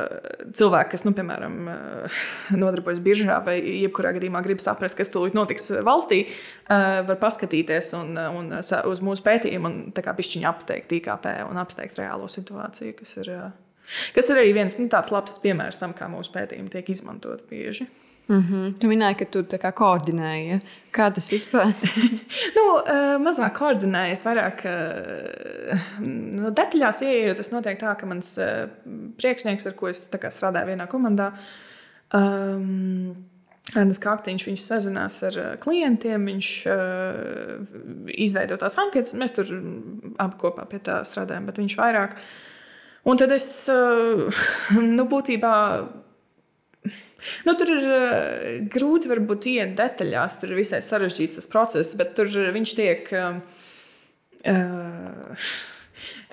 cilvēki, 0.50 0.90
kas, 0.96 1.04
nu, 1.06 1.12
piemēram, 1.14 1.58
uh, 1.70 2.22
nodarbojas 2.62 3.02
biržā 3.04 3.38
vai 3.46 3.58
jebkurā 3.62 4.14
gadījumā 4.16 4.42
grib 4.46 4.62
saprast, 4.62 4.98
kas 4.98 5.12
tūlīt 5.14 5.36
notiks 5.36 5.70
valstī, 5.86 6.24
var 6.68 7.18
paskatīties 7.20 7.92
un, 7.98 8.16
un 8.16 8.52
uz 8.56 9.02
mūsu 9.04 9.24
pētījumu 9.26 9.68
un 9.68 9.76
tā 9.94 10.02
kā 10.04 10.14
pišķiņu 10.16 10.48
apsteigt 10.48 10.94
IKP 10.96 11.28
un 11.44 11.60
apsteigt 11.60 12.00
reālo 12.00 12.26
situāciju, 12.30 12.94
kas 12.98 13.18
ir, 13.20 13.30
kas 14.16 14.30
ir 14.32 14.40
arī 14.40 14.54
viens 14.56 14.78
nu, 14.80 14.88
tāds 14.92 15.12
labs 15.14 15.36
piemērs 15.44 15.78
tam, 15.82 15.92
kā 15.96 16.08
mūsu 16.10 16.32
pētījumi 16.34 16.72
tiek 16.72 16.88
izmantot 16.94 17.44
bieži. 17.50 17.86
Mm 18.28 18.40
-hmm. 18.40 18.78
Tu 18.78 18.88
minēji, 18.88 19.16
ka 19.18 19.24
tu 19.24 19.42
tā 19.42 19.58
kā 19.60 19.72
koordinēji. 19.72 20.46
Ja? 20.48 20.58
Kā 20.92 21.10
tas 21.14 21.32
vispār? 21.32 21.74
Nu, 22.56 22.62
uh, 22.76 23.20
mazāk 23.20 23.58
koordinēju, 23.58 24.12
es 24.12 24.24
vairāk 24.24 24.64
uh, 24.64 25.78
no 26.40 26.50
detaļās 26.50 27.02
ieeju. 27.02 27.34
Tas 27.34 27.52
notiek 27.52 27.80
tā, 27.80 27.94
ka 28.00 28.06
mans 28.06 28.38
uh, 28.38 28.68
priekšnieks, 29.18 29.66
ar 29.66 29.72
ko 29.72 29.88
es 29.88 30.08
kā 30.10 30.30
strādāju 30.30 30.66
vienā 30.66 30.86
komandā, 30.86 31.32
um, 32.14 33.14
Ernsts 33.76 34.02
Kaktiņš, 34.04 34.46
viņš 34.46 34.60
sazinās 34.60 35.22
ar 35.22 35.56
klientiem, 35.60 36.24
viņš 36.24 36.48
uh, 36.66 37.76
izveido 38.06 38.56
tās 38.56 38.78
anketas, 38.78 39.14
mēs 39.14 39.32
tur 39.32 39.46
abi 40.18 40.36
kopā 40.40 40.66
pie 40.68 40.78
tā 40.78 41.00
strādājam, 41.04 41.46
bet 41.46 41.58
viņš 41.58 41.76
vairāk. 41.76 42.16
Un 43.04 43.16
tad 43.16 43.32
es, 43.32 43.68
uh, 43.68 44.44
nu, 44.96 45.04
būtībā 45.04 45.54
Nu, 47.46 47.54
tur 47.58 47.70
ir 47.72 47.84
uh, 47.88 48.48
grūti 48.72 49.10
varbūt 49.10 49.48
iet 49.52 49.76
detaļās, 49.78 50.38
tur 50.40 50.52
ir 50.52 50.62
visai 50.62 50.82
sarežģīts 50.84 51.38
tas 51.38 51.50
process, 51.50 51.96
bet 51.98 52.14
tur 52.18 52.28
viņš 52.28 52.74
tiek. 52.78 53.12
Uh, 53.14 53.38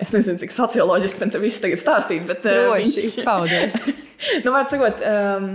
es 0.02 0.10
nezinu, 0.12 0.36
cik 0.42 0.52
socioloģiski 0.52 1.22
man 1.22 1.32
te 1.32 1.40
viss 1.40 1.62
tagad 1.62 1.80
stāstīt, 1.80 2.24
bet 2.28 2.44
uh, 2.48 2.64
Droši 2.68 3.04
izpaudies. 3.06 3.78
nu, 4.44 4.52
var 4.52 4.66
sakot, 4.70 5.00
um, 5.08 5.46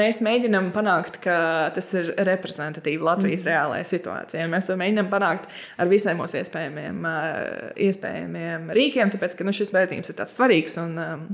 mēs 0.00 0.22
mēģinām 0.24 0.70
panākt, 0.74 1.18
ka 1.24 1.38
tas 1.76 1.90
ir 1.98 2.12
reprezentatīvi 2.28 3.04
Latvijas 3.04 3.44
mm. 3.44 3.50
reālajai 3.52 3.88
situācijai. 3.92 4.46
Mēs 4.52 4.70
to 4.70 4.78
mēģinām 4.80 5.10
panākt 5.12 5.50
ar 5.76 5.90
visiem 5.92 6.22
mūsu 6.22 6.40
iespējamiem, 6.40 7.02
uh, 7.04 7.74
iespējamiem 7.88 8.70
rīkiem, 8.76 9.12
tāpēc, 9.12 9.36
ka 9.36 9.48
nu, 9.48 9.54
šis 9.56 9.74
vērtības 9.76 10.12
ir 10.12 10.18
tāds 10.22 10.40
svarīgs. 10.40 10.80
Un, 10.84 10.96
um, 11.02 11.26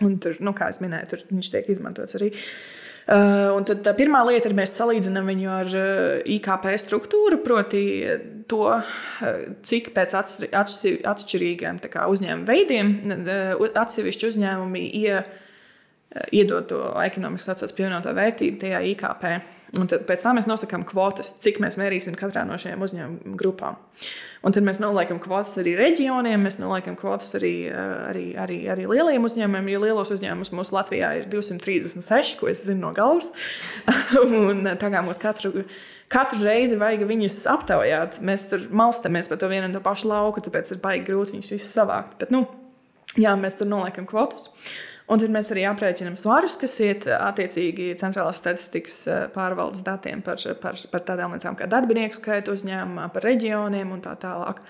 Un 0.00 0.14
tur, 0.16 0.32
nu, 0.40 0.54
kā 0.56 0.70
jau 0.70 0.80
minēju, 0.80 1.10
tur 1.10 1.22
viņš 1.28 1.48
tiek 1.52 1.66
izmantots 1.74 2.16
arī. 2.16 2.30
Uh, 2.30 2.79
un 3.10 3.64
tad 3.66 3.80
tā 3.82 3.94
pirmā 3.98 4.20
lieta 4.28 4.46
ir, 4.46 4.54
mēs 4.54 4.76
salīdzinām 4.78 5.30
viņu 5.32 5.50
ar 5.50 5.72
uh, 5.74 6.20
IKP 6.30 6.68
struktūru, 6.78 7.40
proti, 7.42 7.82
to, 8.50 8.66
uh, 8.76 9.40
cik 9.66 9.90
pēc 9.96 10.14
atšķi- 10.20 10.50
atšķi- 10.60 11.00
atšķirīgiem 11.10 11.80
uzņēmuma 12.12 12.46
veidiem 12.46 12.92
atsevišķi 13.82 14.30
uzņēmumi 14.30 14.84
ie, 15.00 15.16
iedod 16.30 16.68
to 16.70 16.84
ekonomikas 17.02 17.50
pievienoto 17.74 18.14
vērtību 18.14 18.62
tajā 18.62 18.84
IKP. 18.92 19.26
Un 19.78 19.86
tad 19.86 20.02
pēc 20.08 20.24
tam 20.24 20.34
mēs 20.38 20.48
nosakām 20.50 20.82
kvotas, 20.86 21.30
cik 21.44 21.60
mēs 21.62 21.76
mērīsim 21.78 22.16
katrā 22.18 22.42
no 22.46 22.56
šiem 22.58 22.80
uzņēmumu 22.82 23.36
grupām. 23.38 23.76
Un 24.42 24.54
tad 24.56 24.64
mēs 24.66 24.80
noliekam 24.82 25.20
kvotas 25.22 25.52
arī 25.62 25.76
reģioniem, 25.78 26.42
mēs 26.42 26.58
noliekam 26.58 26.96
kvotas 26.98 27.36
arī, 27.38 27.52
eh, 27.70 27.92
arī, 28.08 28.24
arī, 28.40 28.58
arī 28.72 28.88
lieliem 28.90 29.28
uzņēmumiem, 29.28 29.70
jo 29.70 29.82
lielos 29.84 30.10
uzņēmumus 30.16 30.50
mūsu 30.56 30.74
Latvijā 30.74 31.12
ir 31.20 31.30
236, 31.30 32.34
ko 32.40 32.50
es 32.50 32.64
zinu 32.66 32.88
no 32.88 32.92
galvas. 32.96 33.30
un 34.48 34.66
tā 34.80 34.90
kā 34.90 35.04
mums 35.06 35.22
katru, 35.22 35.66
katru 36.10 36.42
reizi 36.42 36.80
vajag 36.80 37.06
viņus 37.06 37.38
aptaujāt, 37.54 38.18
mēs 38.26 38.48
tur 38.50 38.66
malstamies 38.74 39.30
pa 39.30 39.38
to 39.38 39.52
vienu 39.52 39.68
un 39.68 39.76
to 39.76 39.84
pašu 39.84 40.10
lauku, 40.10 40.42
tāpēc 40.42 40.74
ir 40.74 40.82
baigi 40.82 41.06
grūti 41.12 41.36
viņus 41.36 41.54
visus 41.54 41.74
savākt. 41.78 42.18
Bet, 42.18 42.34
nu, 42.34 42.46
jā, 43.14 43.36
mēs 43.38 43.60
tur 43.60 43.70
noliekam 43.70 44.08
kvotas. 44.10 44.50
Un 45.10 45.18
tad 45.18 45.32
mēs 45.34 45.50
arī 45.50 45.64
aprēķinām 45.66 46.14
svarus, 46.18 46.54
kas 46.60 46.76
iet 46.84 47.06
attiecīgi 47.10 47.90
centrālās 47.98 48.38
statistikas 48.38 49.00
eh, 49.10 49.24
pārvaldes 49.34 49.82
datiem 49.86 50.22
par, 50.22 50.38
par, 50.62 50.78
par 50.92 51.04
tādām 51.08 51.34
lietām 51.34 51.58
kā 51.58 51.66
darbinieku 51.70 52.18
skaitu 52.18 52.54
uzņēmumā, 52.54 53.08
par 53.14 53.26
reģioniem 53.26 53.90
un 53.90 54.04
tā 54.04 54.14
tālāk. 54.22 54.62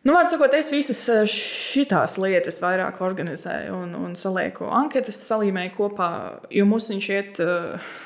Nu, 0.00 0.14
var 0.16 0.30
sakot, 0.32 0.54
es 0.56 0.70
visas 0.72 1.02
šīs 1.28 2.16
lietas 2.22 2.62
vairāk 2.62 3.02
organizēju 3.04 3.74
un, 3.82 3.92
un 3.98 4.14
salieku 4.16 4.70
anketas, 4.72 5.18
salīmēju 5.28 5.74
kopā, 5.76 6.08
jo 6.56 6.64
mums 6.68 6.88
viņš 6.94 7.10
iet. 7.16 7.42
Uh, 7.44 7.98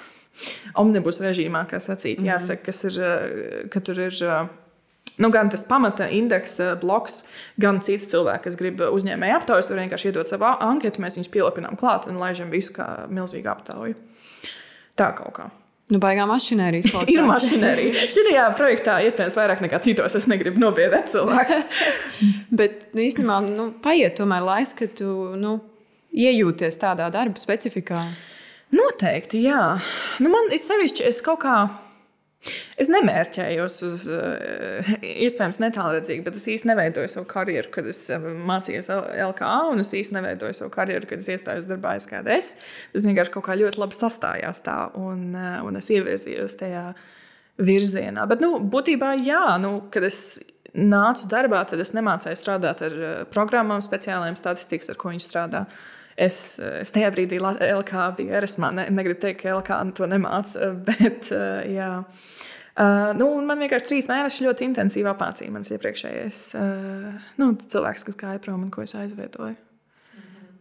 omnibus 0.75 1.21
režīmā, 1.23 1.61
kā 1.71 1.79
sacīt, 1.79 2.19
mm 2.19 2.25
-hmm. 2.25 2.33
jāsaka, 2.33 2.65
kas 2.67 2.85
ir, 2.89 2.97
ka 3.71 3.81
tur 3.81 4.01
ir. 4.03 4.17
Uh, 4.27 4.64
Nu, 5.23 5.31
gan 5.31 5.51
tas 5.51 5.63
pamata 5.69 6.09
indeksa 6.11 6.73
bloks, 6.81 7.25
gan 7.61 7.79
citi 7.87 8.09
cilvēki, 8.11 8.49
kas 8.49 8.57
grib 8.59 8.81
uzņēmēju 8.83 9.37
aptaujas, 9.39 9.71
var 9.71 9.85
vienkārši 9.85 10.11
iedot 10.11 10.31
savu 10.31 10.49
anketu, 10.51 11.03
mēs 11.05 11.21
viņus 11.21 11.31
pielāpinām 11.35 11.79
klāt 11.79 12.09
un 12.11 12.19
laižam 12.19 12.51
visu 12.51 12.75
kā 12.75 12.89
milzīgu 13.07 13.53
aptauju. 13.53 13.95
Tā 14.99 15.13
kaut 15.15 15.37
kā. 15.37 15.51
Nu, 15.93 16.01
baigā 16.01 16.25
mašinērijas 16.27 16.95
Ir 17.13 17.27
mašinērija. 17.29 18.07
Šajā 18.15 18.45
projektā 18.57 18.97
iespējams 19.05 19.37
vairāk 19.37 19.61
nekā 19.67 19.81
citos. 19.85 20.17
Es 20.17 20.27
negribu 20.31 20.63
nobiedēt 20.63 21.13
cilvēkus. 21.13 21.69
Bet 22.59 22.89
nu, 22.97 23.05
īstenībā 23.05 23.41
nu, 23.45 23.69
paiet 23.85 24.17
tomēr 24.19 24.47
laiks, 24.47 24.73
kad 24.79 24.97
tu 24.99 25.35
nu, 25.39 25.59
iejūties 26.15 26.81
tādā 26.81 27.11
darba 27.13 27.43
specifikā. 27.43 28.01
Noteikti, 28.75 29.45
jā. 29.45 29.75
Nu, 30.25 30.33
man 30.33 30.49
ir 30.55 30.65
sevišķi, 30.65 31.05
es 31.11 31.21
kaut 31.23 31.45
kā. 31.45 31.59
Es 32.81 32.91
nemērķējos 32.93 33.77
uz, 33.87 34.07
uh, 34.13 34.93
iespējams, 35.01 35.61
netālredzīgi, 35.63 36.25
bet 36.27 36.37
es 36.37 36.47
īstenībā 36.51 36.75
neveidoju 36.75 37.13
savu 37.13 37.29
karjeru, 37.31 37.71
kad 37.73 37.89
es 37.89 38.03
uh, 38.13 38.25
mācījos 38.51 38.91
LKA, 38.93 39.55
un 39.73 39.81
es 39.85 39.95
īstenībā 39.97 40.25
neveidoju 40.25 40.59
savu 40.61 40.73
karjeru, 40.75 41.09
kad 41.11 41.25
es 41.25 41.31
iestājos 41.33 41.69
darbā 41.71 41.95
SKDS. 42.01 42.57
Tas 42.93 43.09
vienkārši 43.09 43.35
kaut 43.37 43.47
kā 43.49 43.57
ļoti 43.61 43.81
labi 43.81 43.99
sastājās 43.99 44.61
tā, 44.67 44.79
un, 45.01 45.31
uh, 45.33 45.61
un 45.65 45.81
es 45.81 45.91
ievirzījos 45.95 46.59
tajā 46.61 46.89
virzienā. 47.65 48.27
Bet, 48.29 48.43
nu, 48.45 48.59
būtībā, 48.75 49.15
jā, 49.25 49.45
nu, 49.63 49.77
kad 49.95 50.05
es 50.05 50.21
nācu 50.75 51.29
darbā, 51.31 51.63
tad 51.71 51.81
es 51.81 51.95
nemācīju 51.95 52.39
strādāt 52.41 52.83
ar 52.83 52.97
programmām, 53.33 53.83
speciālajiem 53.85 54.37
statistikas, 54.39 54.91
ar 54.91 54.99
ko 54.99 55.13
viņi 55.15 55.23
strādā. 55.23 55.67
Es, 56.15 56.59
es 56.63 56.95
tajā 56.95 57.11
brīdī 57.15 57.41
LK 57.43 58.05
bija 58.19 58.43
RSMā. 58.43 58.71
Ne, 58.77 58.87
negribu 58.95 59.19
teikt, 59.25 59.43
ka 59.43 59.57
LK 59.59 59.81
to 59.99 60.09
nemāca, 60.11 60.71
bet 60.89 61.33
jā. 61.71 61.91
Uh, 62.75 63.13
nu, 63.15 63.29
man 63.47 63.61
vienkārši 63.63 63.87
trīs 63.87 64.09
mēneši 64.11 64.49
ļoti 64.49 64.67
intensīvi 64.67 65.07
apmācīja 65.07 65.53
mans 65.55 65.69
iepriekšējais 65.77 66.39
uh, 66.59 67.29
nu, 67.39 67.53
cilvēks, 67.55 68.03
kas 68.09 68.19
gāja 68.19 68.41
prom 68.43 68.65
un 68.67 68.73
ko 68.75 68.83
es 68.83 68.97
aizvietoju. 68.99 69.55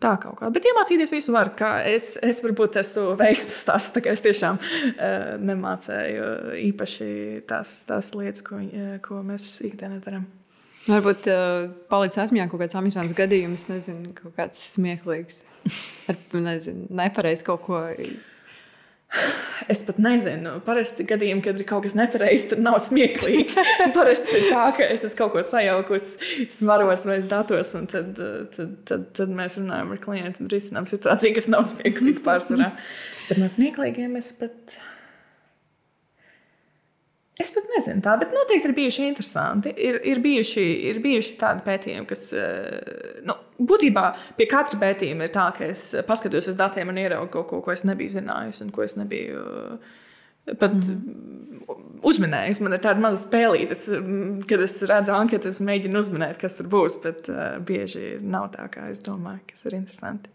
Tā 0.03 0.12
kaut 0.22 0.36
kā. 0.38 0.51
Bet 0.53 0.67
iemācīties 0.67 1.13
visu 1.15 1.33
var. 1.33 1.50
Es, 1.89 2.12
es 2.22 2.43
varbūt 2.43 2.77
esmu 2.83 3.15
veiksmīgs 3.17 3.89
tā 3.95 4.03
kā 4.03 4.13
es 4.13 4.22
tiešām 4.25 4.60
uh, 4.62 5.25
nemācēju 5.41 6.29
īpaši 6.67 7.10
tās, 7.50 7.79
tās 7.89 8.13
lietas, 8.13 8.45
ko, 8.45 8.62
ko 9.07 9.25
mēs 9.25 9.55
ikdienā 9.65 9.98
darām. 10.05 10.29
Varbūt 10.84 11.28
uh, 11.32 11.70
palicis 11.88 12.20
atmiņā 12.25 12.50
kaut 12.52 12.60
kāds 12.66 12.75
amizants 12.75 13.16
gadījums, 13.16 13.70
nezinu, 13.70 14.12
kaut 14.18 14.36
kāds 14.36 14.60
smieklīgs. 14.74 15.44
Ar 16.12 16.20
nezinu, 16.36 16.90
nepareizi 16.92 17.46
kaut 17.48 17.63
ko. 17.70 17.80
Es 19.72 19.84
pat 19.88 20.00
nezinu, 20.02 20.58
parasti 20.66 21.06
gadījumi, 21.08 21.44
kad 21.46 21.62
ir 21.62 21.68
kaut 21.70 21.86
kas 21.86 21.96
nepareizs, 21.96 22.50
tad 22.52 22.63
nav 22.66 22.80
smieklīgi. 22.84 23.63
parasti 23.98 24.40
ir 24.42 24.48
tā, 24.50 24.66
ka 24.75 24.88
es 24.92 25.06
esmu 25.08 25.22
kaut 25.22 25.36
ko 25.38 25.44
sajaukusi 25.48 26.48
svaros 26.52 27.06
vai 27.08 27.20
datos, 27.32 27.75
un 27.80 27.88
tad, 27.92 28.18
tad, 28.58 28.74
tad, 28.90 29.06
tad 29.16 29.36
mēs 29.38 29.62
runājam 29.62 29.94
ar 29.94 30.02
klientu 30.04 30.44
un 30.44 30.52
risinām 30.52 30.90
situāciju, 30.90 31.38
kas 31.38 31.48
nav 31.54 31.70
smieklīga 31.70 32.25
pārsvarā. 32.25 32.74
Bet 33.30 33.40
no 33.40 33.48
smieklīgiem 33.52 34.20
es 34.20 34.34
pat. 34.42 34.75
Es 37.42 37.50
pat 37.50 37.66
nezinu, 37.72 38.02
tā, 38.06 38.13
bet 38.22 38.34
noteikti 38.34 38.70
ir 38.70 38.75
bijuši 38.78 39.08
interesanti. 39.10 39.72
Ir, 39.82 39.98
ir, 40.06 40.20
bijuši, 40.22 40.66
ir 40.92 41.00
bijuši 41.02 41.38
tādi 41.42 41.66
pētījumi, 41.66 42.06
kas, 42.10 42.28
eh, 42.38 43.24
nu, 43.25 43.34
būtībā 43.58 44.04
pie 44.38 44.46
katra 44.52 44.78
pētījuma 44.84 45.25
ir 45.25 45.34
tā, 45.34 45.48
ka 45.58 45.66
es 45.66 45.88
paskatos 46.06 46.52
uz 46.52 46.60
datiem 46.60 46.94
un 46.94 47.02
ieraugu 47.02 47.32
kaut 47.34 47.48
ko, 47.50 47.62
ko 47.66 47.74
es 47.74 47.86
nebiju 47.90 48.20
zinājusi 48.20 48.68
un 48.68 48.70
ko 48.75 48.86
es 48.86 48.94
nebiju 49.00 49.48
eh, 49.48 50.54
pat 50.62 50.78
mm. 50.78 51.66
uzminējis. 52.06 52.62
Man 52.62 52.78
ir 52.78 52.86
tāda 52.86 53.02
maza 53.02 53.24
spēlīte, 53.24 53.80
kad 54.52 54.68
es 54.68 54.78
redzu 54.94 55.18
anketas, 55.18 55.63
mēģinu 55.66 56.06
uzminēt, 56.06 56.38
kas 56.42 56.60
tur 56.60 56.70
būs, 56.70 57.00
bet 57.02 57.32
uh, 57.32 57.58
bieži 57.66 58.18
nav 58.22 58.52
tā, 58.54 58.68
kā 58.70 58.92
es 58.92 59.02
domāju, 59.02 59.42
kas 59.50 59.66
ir 59.70 59.80
interesanti. 59.80 60.30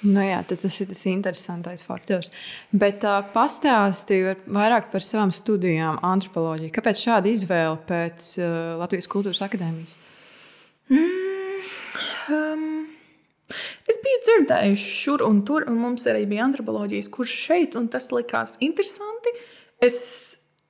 Nu 0.00 0.22
jā, 0.24 0.38
tas 0.48 0.62
ir 0.64 0.88
tas 0.88 1.02
interesantais 1.10 1.82
faktors. 1.84 2.30
Bet 2.72 3.04
uh, 3.04 3.18
pastāstīju 3.34 4.32
vairāk 4.48 4.88
par 4.92 5.04
savām 5.04 5.32
studijām, 5.34 5.98
antropoloģiju. 6.06 6.72
Kāpēc 6.72 7.02
šāda 7.04 7.28
izvēle 7.28 7.76
pēc 7.88 8.30
uh, 8.40 8.46
Latvijas 8.80 9.10
Kultūras 9.12 9.42
Akadēmijas? 9.44 9.98
Mm, 10.88 11.58
um, 12.32 12.62
es 13.92 14.00
biju 14.00 14.22
dzirdējusi 14.24 14.94
šur 15.02 15.24
un 15.26 15.42
tur, 15.44 15.66
un 15.68 15.76
mums 15.82 16.08
arī 16.08 16.24
bija 16.30 16.46
antropoloģijas 16.48 17.10
kurs 17.12 17.34
šeit, 17.42 17.76
un 17.76 17.90
tas 17.92 18.08
likās 18.14 18.56
interesanti. 18.64 19.34
Es, 19.84 19.98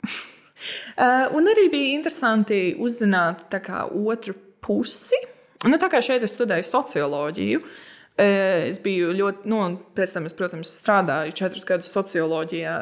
uh, 0.09 1.31
un 1.39 1.47
arī 1.55 1.69
bija 1.71 1.93
interesanti 2.01 2.75
uzzināt 2.83 3.47
kā, 3.63 3.85
otru 3.95 4.35
pusi. 4.59 5.23
Nu, 5.71 5.79
tā 5.79 5.87
kā 5.93 6.03
šeit 6.03 6.27
es 6.27 6.35
studēju 6.35 6.67
socioloģiju. 6.67 7.63
Uh, 7.63 7.87
Es 8.21 8.77
biju 8.83 9.15
ļoti, 9.17 9.49
nu, 9.49 9.61
pēc 9.97 10.11
tam 10.13 10.27
es, 10.29 10.35
protams, 10.37 10.73
strādāju 10.83 11.33
četrus 11.39 11.65
gadus 11.69 11.93
socioloģijā, 11.95 12.75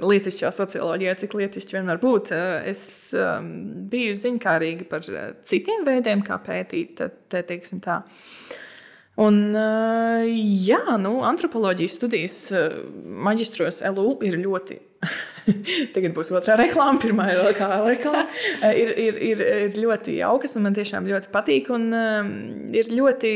lietišķā 0.00 0.52
socioloģijā, 0.54 1.16
cik 1.20 1.34
lietišķi 1.36 1.76
vien 1.76 1.90
var 1.90 2.00
būt. 2.00 2.32
Es 2.70 2.80
um, 3.18 3.50
biju 3.92 4.14
ziņkārīga 4.16 4.88
par 4.88 5.04
citiem 5.04 5.84
veidiem, 5.88 6.24
kā 6.24 6.40
pētīt, 6.40 7.02
te 7.04 7.44
teiksim 7.50 7.82
tā. 7.84 8.00
Un, 9.18 9.40
jā, 10.62 10.82
nu, 11.02 11.16
antropoloģijas 11.26 11.96
studijas 11.98 12.36
maģistros 13.28 13.82
LU 13.90 14.12
ir 14.24 14.38
ļoti. 14.38 14.78
Tagad 15.94 16.14
būs 16.14 16.30
otrā 16.38 16.54
reklāma, 16.58 17.00
pirmā 17.02 17.26
ir 17.34 17.56
kā 17.58 17.80
reklāma. 17.82 18.28
ir, 18.70 18.94
ir, 18.94 19.18
ir, 19.32 19.42
ir 19.66 19.80
ļoti 19.82 20.20
jaukas 20.20 20.54
un 20.56 20.68
man 20.68 20.78
tiešām 20.78 21.10
ļoti 21.10 21.34
patīk. 21.34 21.72
Un 21.74 21.90
um, 21.90 22.30
ir 22.70 22.92
ļoti 22.94 23.32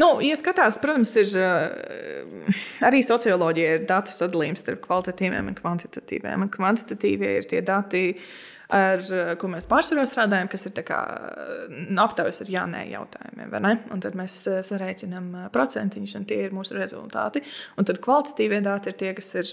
Nu, 0.00 0.14
ja 0.24 0.36
skatās, 0.38 0.78
protams, 0.82 1.12
ir 1.20 1.34
eh, 1.38 2.62
arī 2.88 3.02
socioloģija, 3.06 3.74
ir 3.76 3.84
datu 3.88 4.14
sadalījums 4.14 4.64
starp 4.64 4.82
kvalitatīviem 4.86 5.52
un 5.52 5.58
kvantitatīviem. 5.58 6.46
Un 6.46 6.52
kvantitatīvie 6.52 7.36
ir 7.38 7.48
tie 7.50 7.62
dati, 7.66 8.04
ar 8.72 9.02
eh, 9.12 9.32
ko 9.40 9.50
mēs 9.52 9.68
pārsvarā 9.70 10.04
strādājam, 10.08 10.48
kas 10.52 10.66
ir 10.68 10.74
kā, 10.86 11.00
aptaujas 12.02 12.42
ar 12.44 12.52
jā-nē 12.52 12.82
jautājumiem. 12.92 13.52
Tad 14.02 14.16
mēs 14.18 14.36
eh, 14.50 14.60
sarēķinām 14.66 15.28
eh, 15.36 15.46
procentiņus, 15.54 16.16
un 16.18 16.26
tie 16.28 16.40
ir 16.46 16.56
mūsu 16.56 16.76
rezultāti. 16.78 17.44
Un 17.76 17.88
tad 17.88 18.00
kvalitatīvie 18.04 18.62
dati 18.64 18.92
ir 18.92 18.98
tie, 18.98 19.12
kas 19.16 19.30
ir 19.40 19.52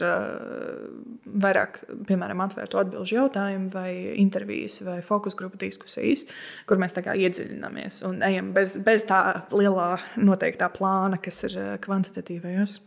vairāk, 1.44 1.82
piemēram, 2.10 2.44
atvērtu 2.46 2.80
atbildžu 2.82 3.20
jautājumu, 3.20 3.72
vai 3.74 3.92
intervijas, 4.22 4.80
vai 4.88 5.00
fokus 5.06 5.38
grupu 5.40 5.60
diskusijas, 5.62 6.26
kur 6.70 6.80
mēs 6.82 6.96
iedziļināmies 7.00 8.04
un 8.08 8.24
ejam 8.26 8.54
bez, 8.56 8.76
bez 8.84 9.06
tā 9.08 9.22
lielā 9.56 9.92
noteiktā 10.20 10.70
plāna, 10.74 11.20
kas 11.22 11.44
ir 11.48 11.58
kvantitatīvajos. 11.84 12.80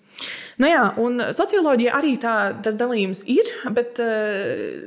Nu 0.61 0.69
jā, 0.69 0.83
un 1.01 1.23
socioloģija 1.33 1.95
arī 1.97 2.13
tā, 2.21 2.35
tas 2.65 2.77
dalījums 2.79 3.25
ir, 3.33 3.49
bet 3.73 4.01
uh, 4.03 4.83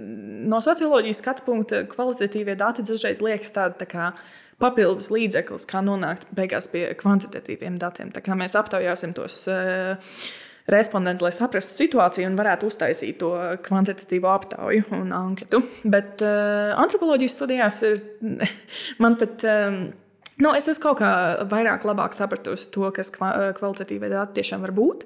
no 0.46 0.62
socioloģijas 0.64 1.22
skatu 1.24 1.46
punkta 1.48 1.84
kvalitatīvie 1.92 2.56
dati 2.60 2.86
dažreiz 2.86 3.22
liekas 3.26 3.54
tādi 3.56 3.82
tā 3.82 3.90
kā 3.90 4.10
papildus 4.62 5.10
līdzeklis, 5.12 5.68
kā 5.68 5.82
nonākt 5.84 6.30
beigās 6.36 6.70
pie 6.72 6.88
kvantitatīviem 7.00 7.80
datiem. 7.82 8.14
Tā 8.16 8.24
kā 8.24 8.38
mēs 8.40 8.56
aptaujāsim 8.60 9.16
tos. 9.18 9.44
Uh, 9.52 10.00
respondents, 10.72 11.22
lai 11.22 11.30
saprastu 11.36 11.74
situāciju 11.76 12.26
un 12.26 12.38
varētu 12.40 12.70
uztaisīt 12.70 13.20
to 13.22 13.32
kvantitatīvo 13.68 14.32
aptauju 14.32 14.88
un 14.98 15.14
anketu. 15.14 15.62
Bet 15.84 16.24
uh, 16.26 16.74
antropoloģijas 16.82 17.38
studijās 17.38 17.84
ir 17.86 18.02
man 19.04 19.20
pat. 19.22 19.46
Um, 19.46 19.86
Nu, 20.36 20.50
es 20.52 20.66
esmu 20.68 20.82
kaut 20.84 20.98
kā 21.00 21.10
vairāk 21.48 21.86
sapratusi 22.12 22.68
to, 22.68 22.90
kas 22.92 23.08
kvalitatīvie 23.16 24.10
dati 24.12 24.42
tiešām 24.42 24.66
var 24.66 24.74
būt. 24.76 25.06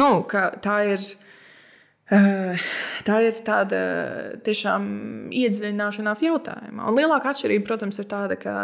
Nu, 0.00 0.24
tā 0.64 0.76
ir. 0.88 0.96
Eh, 0.96 1.29
tā 2.10 3.18
ir 3.24 3.36
tāda 3.46 3.82
tiešām 4.46 4.86
iedziļināšanās 5.36 6.24
jautājumā. 6.26 6.88
Un 6.88 6.98
lielākā 6.98 7.30
atšķirība, 7.30 7.66
protams, 7.68 8.00
ir 8.02 8.08
tāda, 8.10 8.38
ka 8.40 8.54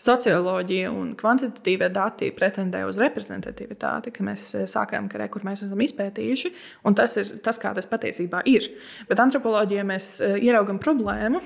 socioloģija 0.00 0.90
un 0.96 1.12
kvantitatīvie 1.18 1.90
dati 1.92 2.30
pretendē 2.32 2.82
uz 2.88 2.98
reprezentativitāti, 3.02 4.14
ka 4.16 4.24
mēs 4.24 4.46
sākām 4.72 5.10
karē, 5.12 5.28
kur 5.32 5.44
mēs 5.46 5.66
esam 5.66 5.82
izpētījuši, 5.84 6.52
un 6.88 6.96
tas 6.96 7.18
ir 7.20 7.34
tas, 7.44 7.60
kā 7.60 7.74
tas 7.76 7.88
patiesībā 7.90 8.42
ir. 8.48 8.70
Bet 9.10 9.20
antropoloģijā 9.22 9.84
mēs 9.86 10.12
ieraugam 10.40 10.80
problēmu. 10.82 11.42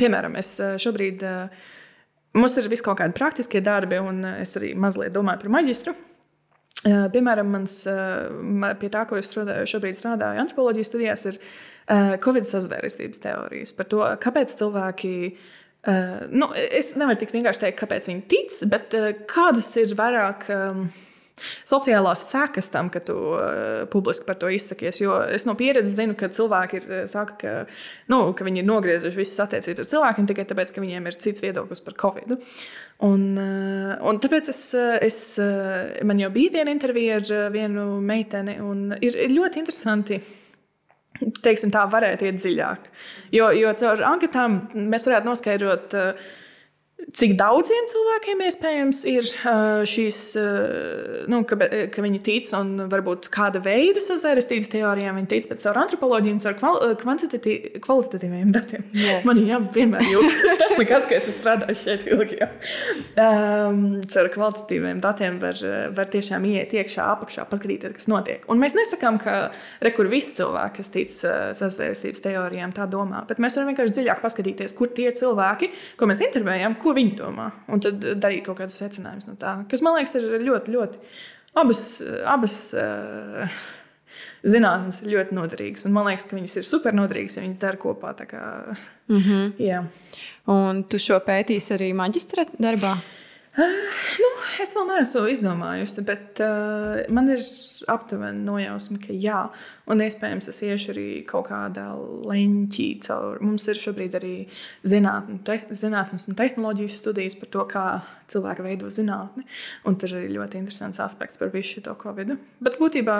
Piemēram, 0.00 0.38
es 0.40 0.56
šobrīd 0.80 1.26
Mums 2.34 2.56
ir 2.58 2.66
vis 2.66 2.82
kaut 2.82 2.98
kādi 2.98 3.14
praktiskie 3.14 3.60
darbi, 3.62 4.00
un 4.02 4.24
es 4.26 4.56
arī 4.58 4.72
mazliet 4.74 5.14
domāju 5.14 5.44
par 5.44 5.52
maģistru. 5.54 5.92
Piemēram, 6.84 7.48
mans, 7.48 7.78
pie 8.80 8.90
tā, 8.92 9.04
ko 9.08 9.16
es 9.16 9.30
strādāju, 9.30 9.68
šobrīd 9.70 9.96
strādāju 9.96 10.42
antropoloģijas 10.42 10.90
studijās, 10.92 11.24
ir 11.30 11.38
Covid 12.24 12.48
sazvērestības 12.48 13.22
teorijas 13.22 13.72
par 13.76 13.88
to, 13.88 14.02
kāpēc 14.20 14.52
cilvēki. 14.60 15.14
Nu, 16.32 16.50
es 16.52 16.92
nevaru 17.00 17.20
tik 17.20 17.32
vienkārši 17.32 17.66
teikt, 17.66 17.80
kāpēc 17.80 18.08
viņi 18.10 18.22
tic, 18.28 18.60
bet 18.72 18.96
kādas 19.32 19.72
ir 19.80 19.96
vairāk. 19.96 20.48
Sociālās 21.66 22.24
sekas 22.30 22.68
tam, 22.72 22.88
ka 22.92 23.00
tu 23.04 23.14
uh, 23.34 23.84
publiski 23.90 24.26
par 24.28 24.38
to 24.40 24.50
izsakies. 24.52 25.00
Jo 25.02 25.18
es 25.34 25.46
no 25.48 25.56
pieredzes 25.58 25.96
zinu, 25.98 26.16
ka 26.18 26.30
cilvēki 26.34 26.78
ir, 26.78 26.86
eh, 26.90 27.02
saka, 27.10 27.36
ka, 27.40 27.54
nu, 28.12 28.20
ka 28.36 28.46
viņi 28.46 28.62
ir 28.62 28.68
nogriezuši 28.68 29.20
visas 29.20 29.42
attiecības 29.46 29.84
ar 29.84 29.90
cilvēkiem 29.94 30.28
tikai 30.30 30.46
tāpēc, 30.50 30.74
ka 30.74 30.84
viņiem 30.84 31.10
ir 31.10 31.18
cits 31.18 31.44
viedoklis 31.44 31.82
par 31.84 31.98
Covid. 32.00 32.36
Un, 33.04 33.26
uh, 33.34 33.96
un 34.06 34.20
tāpēc 34.22 34.52
es, 34.52 34.62
es, 35.02 35.18
man 36.06 36.22
jau 36.22 36.30
bija 36.34 36.54
viena 36.60 36.74
intervija 36.74 37.18
ar 37.18 37.52
vienu 37.54 37.88
meiteni, 38.04 38.56
un 38.62 38.94
ir, 39.00 39.18
ir 39.26 39.34
ļoti 39.34 39.62
interesanti. 39.64 40.22
Teiksim, 41.14 41.70
tā 41.70 41.84
varētu 41.86 42.26
iet 42.26 42.40
dziļāk. 42.40 42.88
Jo, 43.36 43.52
jo 43.54 43.70
caur 43.78 44.00
anketām 44.08 44.56
mēs 44.74 45.06
varētu 45.06 45.30
noskaidrot, 45.30 45.94
uh, 45.98 46.32
Cik 47.12 47.34
daudziem 47.36 47.84
cilvēkiem 47.90 48.40
iespējams 48.46 49.00
ir 49.10 49.26
šīs, 49.90 50.18
nu, 51.28 51.40
ka, 51.48 51.58
ka 51.92 52.04
viņi 52.04 52.20
tic 52.24 52.48
un 52.56 52.86
varbūt 52.88 53.28
kāda 53.34 53.60
veida 53.64 54.00
sazvērestības 54.00 54.70
teorijām 54.72 55.18
viņi 55.20 55.28
tic, 55.34 55.48
bet 55.50 55.60
caur 55.64 55.80
antropoloģiju 55.82 56.36
un 56.38 56.56
kval 56.60 56.78
kvalitatīviem 57.84 58.54
datiem. 58.54 58.86
Yeah. 58.96 59.20
Man 59.28 59.42
ir 59.42 59.50
jāvienmēr 59.52 60.06
jūt, 60.08 60.38
tas 60.62 60.76
nekas, 60.80 61.08
ka 61.10 61.18
es 61.18 61.28
strādāju 61.36 61.76
šeit 61.82 62.06
ilgi. 62.08 62.40
Um, 63.20 63.82
caur 64.08 64.30
kvalitatīviem 64.32 65.02
datiem 65.04 65.38
var, 65.42 65.60
var 65.96 66.10
tiešām 66.12 66.48
iet 66.54 66.72
iekšā, 66.76 67.10
apakšā, 67.18 67.44
paskatīties, 67.52 67.94
kas 67.98 68.08
notiek. 68.10 68.48
Un 68.48 68.62
mēs 68.62 68.76
nesakām, 68.78 69.20
ka 69.20 69.50
rekur 69.84 70.08
visi 70.12 70.38
cilvēki, 70.40 70.80
kas 70.80 70.92
tic 70.94 71.14
sazvērestības 71.14 72.24
teorijām, 72.24 72.72
tā 72.74 72.88
domā, 72.90 73.24
bet 73.28 73.42
mēs 73.42 73.58
varam 73.58 73.72
vienkārši 73.72 73.98
dziļāk 73.98 74.24
paskatīties, 74.24 74.76
kur 74.78 74.92
tie 74.94 75.10
cilvēki, 75.14 75.70
ko 76.00 76.08
mēs 76.10 76.24
intervējam, 76.28 76.78
ko 76.80 76.93
viņi 76.96 77.16
domā. 77.18 77.50
Un 77.72 77.82
tad 77.84 78.04
darīt 78.22 78.44
kaut 78.46 78.60
kādus 78.60 78.80
secinājumus 78.82 79.28
no 79.30 79.38
tā. 79.40 79.56
Kas 79.70 79.82
man 79.84 79.98
liekas, 79.98 80.14
ir 80.20 80.44
ļoti, 80.44 80.74
ļoti 80.74 81.00
abas, 81.62 81.82
abas 82.30 82.56
uh, 82.78 83.58
zinātnes 84.46 85.02
ir 85.02 85.12
ļoti 85.16 85.38
noderīgas. 85.38 85.88
Un 85.88 85.96
man 85.96 86.08
liekas, 86.10 86.28
ka 86.30 86.38
viņas 86.38 86.56
ir 86.60 86.68
super 86.68 86.96
noderīgas, 86.96 87.38
ja 87.38 87.46
viņas 87.46 87.60
dara 87.62 87.80
kopā. 87.80 88.14
Kā, 88.30 88.44
mm 89.08 89.20
-hmm. 89.26 89.52
Jā. 89.62 89.84
Un 90.54 90.84
tu 90.88 90.98
šo 90.98 91.18
pētīsi 91.24 91.76
arī 91.78 91.92
maģistra 91.96 92.46
darbā? 92.58 92.94
Uh, 92.94 93.23
nu, 94.22 94.30
es 94.62 94.72
vēl 94.74 94.88
neesmu 94.88 95.20
izdomājusi, 95.30 96.02
bet 96.08 96.40
uh, 96.42 97.04
man 97.14 97.28
ir 97.30 97.42
aptuveni 97.92 98.42
nojausma, 98.42 98.98
ka 99.04 99.14
jā, 99.14 99.44
un 99.90 100.02
iespējams 100.02 100.50
es 100.50 100.58
iešu 100.66 100.90
arī 100.90 101.06
kaut 101.28 101.46
kādā 101.52 101.86
leņķī 102.26 102.88
caur. 103.06 103.38
Mums 103.44 103.68
ir 103.70 103.78
šobrīd 103.78 104.18
arī 104.18 104.34
zinātne, 104.90 105.38
te, 105.46 105.60
zinātnes 105.70 106.26
un 106.30 106.38
tehnoloģijas 106.40 106.98
studijas 107.04 107.38
par 107.38 107.52
to, 107.54 107.68
kā 107.70 107.86
cilvēki 108.34 108.66
veido 108.66 108.90
zinātni. 108.90 109.46
Un 109.86 110.00
tas 110.02 110.16
ir 110.18 110.26
ļoti 110.34 110.62
interesants 110.64 111.02
aspekts 111.04 111.38
par 111.38 111.54
visu 111.54 111.78
šo 111.78 111.94
Covid. 112.02 112.34
Bet 112.64 112.82
būtībā, 112.82 113.18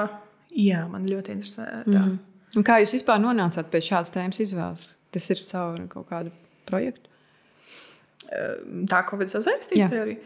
jā, 0.58 0.82
man 0.90 1.06
ļoti 1.06 1.38
interesē. 1.38 1.70
Tā. 1.86 2.04
Mm. 2.08 2.20
Un 2.58 2.66
kā 2.66 2.82
jūs 2.82 2.98
vispār 2.98 3.22
nonācāt 3.22 3.70
pie 3.70 3.82
šādas 3.82 4.14
tēmas 4.14 4.42
izvēles? 4.42 4.92
Tas 5.14 5.30
ir 5.30 5.46
caur 5.46 5.82
kaut 5.90 6.10
kādu 6.10 6.34
projektu 6.66 7.13
tā 8.90 9.04
Covid 9.10 9.32
sazvērstības 9.32 9.92
teorija. 9.92 10.18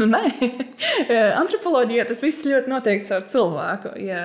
nu, 0.00 0.06
nē, 0.08 0.22
antropoloģijā 1.36 2.06
tas 2.08 2.20
viss 2.24 2.46
ļoti 2.48 2.70
notiek 2.70 3.04
caur 3.08 3.24
cilvēku. 3.30 3.92
Ja 4.04 4.22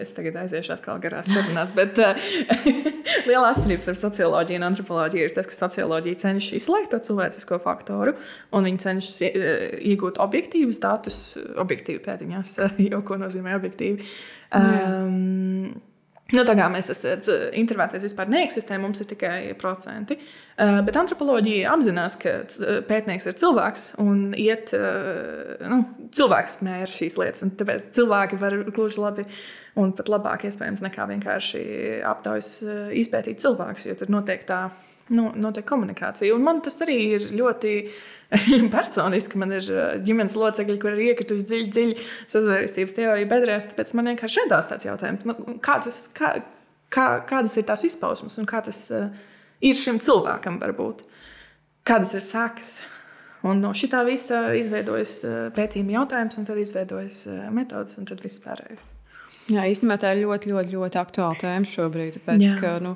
es 0.00 0.12
tagad 0.16 0.38
aiziešu 0.42 0.74
atkal 0.76 1.00
garās 1.02 1.30
sarunās, 1.30 1.72
bet 1.76 1.98
liela 3.28 3.50
atšķirība 3.50 3.86
starp 3.86 4.00
socioloģiju 4.02 4.60
un 4.60 4.68
antropoloģiju 4.70 5.26
ir 5.26 5.36
tas, 5.36 5.48
ka 5.50 5.58
socioloģija 5.58 6.22
cenšas 6.24 6.58
izslēgt 6.60 6.92
to 6.94 7.00
cilvēcisko 7.10 7.60
faktoru, 7.64 8.16
un 8.54 8.68
viņi 8.68 8.84
cenšas 8.86 9.16
iegūt 9.26 10.20
objektīvus 10.22 10.80
datus, 10.82 11.22
objektīvi 11.60 12.02
pēdiņās, 12.06 12.58
jo 12.90 13.02
ko 13.06 13.20
nozīmē 13.20 13.56
objektīvi. 13.58 14.06
Um, 14.50 15.59
Nu, 16.30 16.44
tā 16.46 16.54
kā 16.58 16.66
mēs 16.70 16.90
esam 16.92 17.22
intervētais 17.58 18.04
vispār 18.06 18.28
neeksistē, 18.30 18.78
mums 18.80 19.02
ir 19.02 19.08
tikai 19.10 19.54
procenti. 19.58 20.16
Uh, 20.60 20.78
bet 20.86 20.98
antropoloģija 21.00 21.70
apzinās, 21.72 22.18
ka 22.20 22.36
pētnieks 22.88 23.26
ir 23.30 23.38
cilvēks 23.40 23.86
un 24.02 24.30
iet, 24.38 24.74
uh, 24.76 25.56
nu, 25.70 25.82
cilvēks 26.14 26.60
mēra 26.66 26.90
šīs 26.90 27.18
lietas. 27.20 27.46
Tāpēc 27.58 27.90
cilvēki 27.98 28.38
var 28.40 28.58
gluži 28.70 29.02
labi 29.02 29.26
un 29.80 29.94
pat 29.96 30.10
labāk 30.12 30.46
iespējams 30.46 30.84
nekā 30.86 31.08
vienkārši 31.14 31.64
aptaujas 32.06 32.52
uh, 32.66 32.86
izpētīt 33.00 33.42
cilvēkus, 33.42 33.88
jo 33.90 33.98
tur 33.98 34.14
notiek 34.14 34.46
tā 34.46 34.68
nu, 35.14 35.30
notiek 35.38 35.66
komunikācija. 35.68 36.34
Un 36.34 36.44
man 36.46 36.60
tas 36.64 36.80
arī 36.84 36.98
ir 37.16 37.26
ļoti 37.36 37.74
personiski. 38.74 39.40
Man 39.40 39.54
ir 39.56 39.66
uh, 39.72 39.96
ģimenes 40.06 40.36
locekļi, 40.38 40.78
kur 40.82 40.94
ir 40.94 41.10
iekrituši 41.10 41.48
dziļi, 41.50 41.72
dziļi 41.76 41.98
sazvērstības 42.30 42.96
teorija 42.98 43.30
bedrēs. 43.30 43.70
Tāpēc 43.72 43.94
man 43.98 44.12
vienkārši 44.12 44.44
radās 44.44 44.70
tāds 44.70 44.88
jautājums, 44.88 45.26
nu, 45.28 45.58
kādas, 45.64 46.04
kā, 46.16 46.36
kā, 46.92 47.08
kādas 47.28 47.56
ir 47.58 47.66
tās 47.68 47.84
izpausmes 47.88 48.38
un 48.40 48.48
kā 48.50 48.62
tas 48.66 48.86
uh, 48.94 49.10
ir 49.60 49.76
šim 49.76 50.00
cilvēkam 50.02 50.60
varbūt. 50.62 51.04
Kādas 51.86 52.14
ir 52.16 52.24
sekas? 52.24 52.80
Un 53.46 53.62
no 53.64 53.70
šī 53.72 53.88
visa 54.04 54.50
izveidojas 54.52 55.14
uh, 55.24 55.36
pētījuma 55.56 56.00
jautājums, 56.00 56.36
un 56.40 56.48
tad 56.48 56.60
izveidojas 56.60 57.22
uh, 57.30 57.46
metodas, 57.56 57.96
un 57.96 58.08
tad 58.08 58.20
viss 58.20 58.42
pārējais. 58.44 58.94
Jā, 59.50 59.64
īstenībā 59.66 59.96
tā 59.98 60.12
ir 60.14 60.24
ļoti, 60.26 60.52
ļoti, 60.52 60.76
ļoti 60.76 61.00
aktuāla 61.00 61.38
tēma 61.40 61.68
šobrīd. 61.68 62.18
Tāpēc, 62.18 62.44
Jā. 62.44 62.56
ka, 62.60 62.74
nu, 62.84 62.94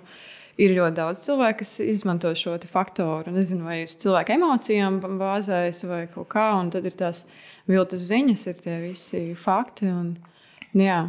ir 0.61 0.75
ļoti 0.77 0.97
daudz 0.99 1.25
cilvēku, 1.27 1.61
kas 1.63 1.73
izmanto 1.85 2.31
šo 2.39 2.57
faktoru. 2.71 3.33
Nezinu, 3.35 3.67
vai 3.69 3.83
uz 3.87 3.97
cilvēku 4.01 4.37
emocijām 4.37 5.01
bāzējas 5.03 5.85
vai 5.91 6.05
kaut 6.13 6.31
kā, 6.35 6.51
un 6.61 6.71
tad 6.75 6.87
ir 6.87 6.97
tās 6.99 7.27
viltus 7.71 8.07
ziņas, 8.11 8.47
ir 8.51 8.63
tie 8.63 8.79
visi 8.85 9.23
fakti. 9.39 9.91
Un, 9.91 10.15
nu 10.75 10.87
jā, 10.87 11.01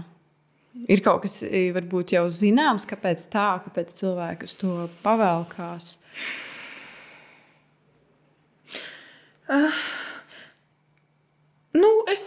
ir 0.87 1.03
kaut 1.05 1.25
kas 1.25 1.41
varbūt 1.75 2.15
jau 2.15 2.25
zināms, 2.29 2.87
kāpēc 2.89 3.27
tā, 3.33 3.47
kāpēc 3.67 3.93
cilvēki 4.01 4.49
uz 4.49 4.57
to 4.61 4.75
pavēlkās. 5.05 5.95
Uh, 9.45 9.81
nu, 11.77 11.89
es 12.09 12.23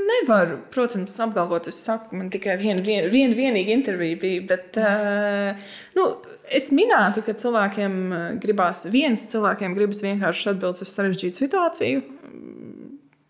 nevaru, 0.00 0.60
protams, 0.74 1.16
apgalvot, 1.24 1.68
es 1.70 1.78
saku, 1.86 2.16
man 2.18 2.30
tikai 2.32 2.56
viena 2.60 2.84
vien, 2.84 3.10
vien, 3.12 3.34
vienīga 3.36 3.74
intervija 3.74 4.20
bija. 4.22 4.46
Bet, 4.54 4.80
uh, 4.80 5.68
nu, 5.98 6.08
Es 6.54 6.68
minētu, 6.70 7.24
ka 7.26 7.34
cilvēkiem 7.34 7.94
eh, 8.14 8.26
gribās, 8.42 8.84
viens 8.92 9.24
cilvēkiem 9.32 9.72
gribas 9.74 10.02
vienkārši 10.04 10.52
atbildēt 10.52 10.84
uz 10.84 10.92
sarežģītu 10.94 11.42
situāciju. 11.42 12.02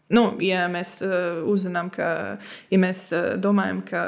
Nu, 0.07 0.37
ja 0.39 0.69
mēs 0.71 1.01
uh, 1.03 1.41
uzzinām, 1.51 1.89
ka, 1.91 2.09
ja 2.71 2.79
mēs 2.79 3.01
uh, 3.11 3.33
domājam, 3.43 3.81
ka 3.89 4.03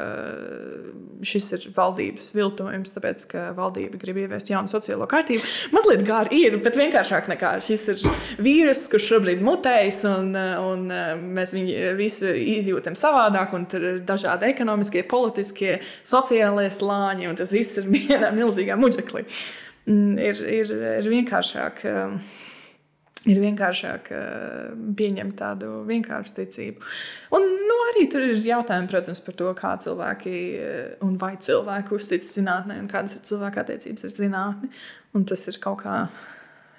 šis 1.27 1.49
ir 1.57 1.65
valdības 1.75 2.29
viltojums, 2.37 2.93
tāpēc 2.95 3.25
ka 3.27 3.41
valdība 3.57 3.99
grib 3.99 4.21
ieviest 4.21 4.47
jaunu 4.47 4.71
sociālo 4.71 5.03
kārtību, 5.11 5.43
mazliet 5.75 6.05
gāri 6.07 6.39
ir, 6.45 6.55
bet 6.63 6.79
vienkāršāk 6.79 7.27
nekā 7.33 7.51
šis 7.65 7.83
ir 7.91 8.03
vīrus, 8.39 8.85
kurš 8.93 9.09
šobrīd 9.11 9.43
mutējas, 9.43 9.99
un, 10.07 10.31
un 10.39 10.85
mēs 11.35 11.51
viņu 11.57 11.95
visu 11.99 12.31
izjūtam 12.31 12.95
savādāk, 12.95 13.57
un 13.57 13.67
tur 13.67 13.89
ir 13.91 13.99
dažādi 14.07 14.53
ekonomiskie, 14.53 15.03
politiskie, 15.11 15.81
sociālie 16.07 16.69
slāņi, 16.71 17.27
un 17.27 17.41
tas 17.41 17.51
viss 17.51 17.81
ir 17.81 17.91
vienā 17.97 18.31
milzīgā 18.39 18.79
muģeklī. 18.79 19.25
Mm, 19.89 20.15
ir, 20.31 20.45
ir, 20.61 20.71
ir 21.01 21.11
vienkāršāk. 21.11 21.83
Uh, 21.91 22.39
ir 23.27 23.39
vienkāršāk 23.43 24.09
eh, 24.15 24.71
pieņemt 24.99 25.35
tādu 25.41 25.81
vienkāršu 25.89 26.35
ticību. 26.37 26.87
Un 27.35 27.47
nu, 27.67 27.77
arī 27.89 28.05
tur 28.11 28.23
ir 28.23 28.35
jautājumi, 28.37 28.89
protams, 28.91 29.21
par 29.25 29.37
to, 29.41 29.51
kā 29.59 29.73
cilvēki 29.83 30.35
eh, 30.55 30.79
un 31.05 31.17
vai 31.19 31.33
cilvēki 31.41 31.95
uztic 31.97 32.23
zinātnē, 32.25 32.79
un 32.79 32.89
kādas 32.91 33.17
ir 33.17 33.25
cilvēka 33.27 33.65
attiecības 33.65 34.07
ar 34.07 34.15
zinātni. 34.15 34.71
Un 35.17 35.25
tas 35.27 35.47
ir 35.49 35.59
kaut 35.59 35.83
kā. 35.83 36.01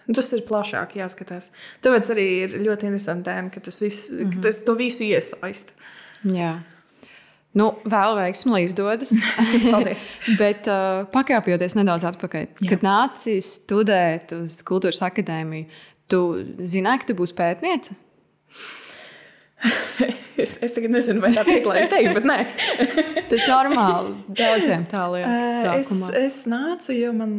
Nu, 0.07 0.16
tas 0.16 0.33
ir 0.35 0.46
plašāk 0.48 0.96
jāskatās. 0.98 1.50
Tāpēc 1.85 2.12
arī 2.14 2.26
ir 2.46 2.59
ļoti 2.64 2.88
interesanti 2.88 3.29
tēma, 3.29 3.53
ka 3.53 3.62
tas, 3.66 3.83
viss, 3.83 4.11
mm 4.11 4.18
-hmm. 4.18 4.35
ka 4.35 4.48
tas 4.48 4.64
to 4.64 4.74
visu 4.79 5.05
iesaista. 5.05 5.76
Jā. 6.24 6.59
Nu, 7.59 7.72
vēl 7.83 8.14
veiksmi, 8.14 8.61
izdodas. 8.68 9.11
Paldies. 9.72 10.11
Bet 10.40 10.68
uh, 10.70 11.03
pakāpjoties 11.11 11.74
nedaudz 11.74 12.07
atpakaļ, 12.12 12.46
Jā. 12.46 12.68
kad 12.70 12.85
nācis 12.87 13.57
studēt 13.59 14.35
uz 14.37 14.61
kultūras 14.66 15.03
akadēmiju, 15.03 15.66
Tu 16.11 16.20
zināji, 16.73 17.03
ka 17.03 17.11
tu 17.11 17.18
būsi 17.20 17.37
pētniece? 17.38 17.94
es, 20.42 20.57
es 20.64 20.76
tagad 20.76 20.94
nezinu, 20.94 21.22
vai 21.24 21.33
tā 21.35 21.44
ir 21.44 21.50
pieklājīga 21.55 21.90
teikt, 21.94 22.12
bet 22.18 22.29
nē. 22.29 22.38
Tas 23.31 23.48
normāli. 23.50 24.14
Daudziem 24.40 24.87
tā 24.90 25.07
liekas. 25.14 25.50
Sākumā. 25.64 26.12
Es, 26.12 26.20
es 26.20 26.38
nācu, 26.50 26.94
jo 26.98 27.12
man 27.16 27.35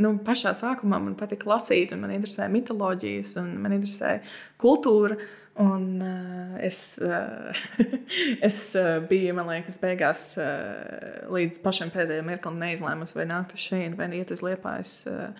nu, 0.00 0.12
pašā 0.26 0.52
sākumā 0.56 1.00
man 1.08 1.16
patika 1.18 1.50
lasīt, 1.54 1.94
un 1.94 2.04
man 2.04 2.14
interesēja 2.16 2.52
mitoloģijas, 2.52 3.36
un 3.42 3.56
man 3.64 3.76
interesēja 3.78 4.22
kultūra. 4.62 5.18
Un 5.56 6.02
uh, 6.04 6.56
es, 6.60 6.98
uh, 7.00 7.48
es 8.48 8.58
uh, 8.76 8.98
biju, 9.08 9.32
man 9.38 9.48
liekas, 9.48 9.78
beigās 9.80 10.24
uh, 10.36 11.22
līdz 11.32 11.62
pašam 11.64 11.88
pēdējiem 11.94 12.28
mirklim 12.28 12.58
neizlēmusi, 12.60 13.16
vai 13.16 13.24
nākt 13.30 13.54
uz 13.56 13.64
šejienu, 13.64 13.96
vai 13.96 14.10
iet 14.18 14.34
uz 14.36 14.44
liepājas 14.44 14.92
uh, 15.08 15.30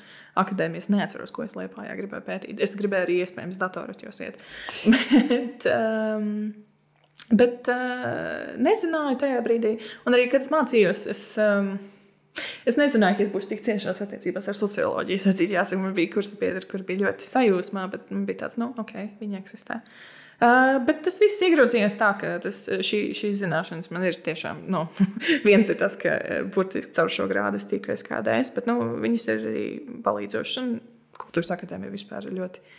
akadēmijas. 0.41 0.89
Neatceros, 0.95 1.35
ko 1.37 1.45
es 1.45 1.53
liepājā 1.59 1.99
gribēju 2.01 2.25
pētīt. 2.31 2.65
Es 2.65 2.79
gribēju 2.81 3.09
arī 3.11 3.19
iespējams 3.27 3.61
datoraķos 3.61 4.23
iet. 4.25 4.41
bet, 4.95 5.69
um, 5.75 6.33
bet 7.33 7.69
uh, 7.73 8.57
nezināju 8.63 9.21
tajā 9.23 9.43
brīdī. 9.45 9.77
Un 10.07 10.17
arī, 10.17 10.29
kad 10.33 10.45
es 10.45 10.53
mācījos, 10.55 11.07
es. 11.13 11.29
Um, 11.43 11.77
Es 12.69 12.75
nezināju, 12.77 13.17
ka 13.17 13.23
es 13.25 13.31
būšu 13.33 13.49
tik 13.49 13.63
ciešās 13.65 14.03
attiecībās 14.05 14.51
ar 14.51 14.57
socioloģiju. 14.59 15.17
Es 15.17 15.25
atzīstu, 15.31 15.55
jāsaka, 15.55 15.81
man 15.81 15.95
bija 15.97 16.11
kursa 16.13 16.37
biedri, 16.37 16.67
kur 16.69 16.83
bija 16.85 17.07
ļoti 17.07 17.25
sajūsmā, 17.25 17.87
bet 17.95 18.11
man 18.13 18.27
bija 18.29 18.43
tāds, 18.43 18.59
nu, 18.61 18.67
ok, 18.77 18.93
viņi 19.23 19.39
eksistē. 19.39 19.79
Uh, 20.37 20.75
bet 20.85 21.01
tas 21.07 21.17
viss 21.23 21.41
iegrozījās 21.47 21.97
tā, 21.97 22.11
ka 22.21 22.35
tas, 22.45 22.59
šī, 22.85 23.01
šīs 23.17 23.41
zināšanas 23.41 23.89
man 23.95 24.05
ir 24.05 24.19
tiešām. 24.27 24.67
Nu, 24.69 24.85
viens 25.49 25.73
ir 25.73 25.81
tas, 25.81 25.97
ka 25.97 26.19
burtiski 26.53 26.93
caur 26.99 27.09
šo 27.15 27.25
grādu 27.31 27.57
es 27.57 27.65
tiku 27.71 27.97
SKDS, 27.97 28.53
bet 28.59 28.69
nu, 28.69 28.77
viņas 29.01 29.29
ir 29.33 29.49
arī 29.55 29.67
palīdzošas. 30.05 30.77
Kultūras 31.17 31.55
akadēmija 31.57 31.95
vispār 31.95 32.29
ir 32.29 32.37
ļoti 32.37 32.77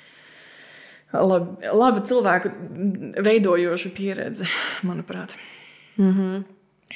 laba, 1.13 1.71
laba 1.73 2.03
cilvēku 2.03 2.51
veidojoša 3.23 3.91
pieredze, 3.95 4.47
manuprāt. 4.87 5.37
Mm 5.97 6.13
-hmm. 6.13 6.45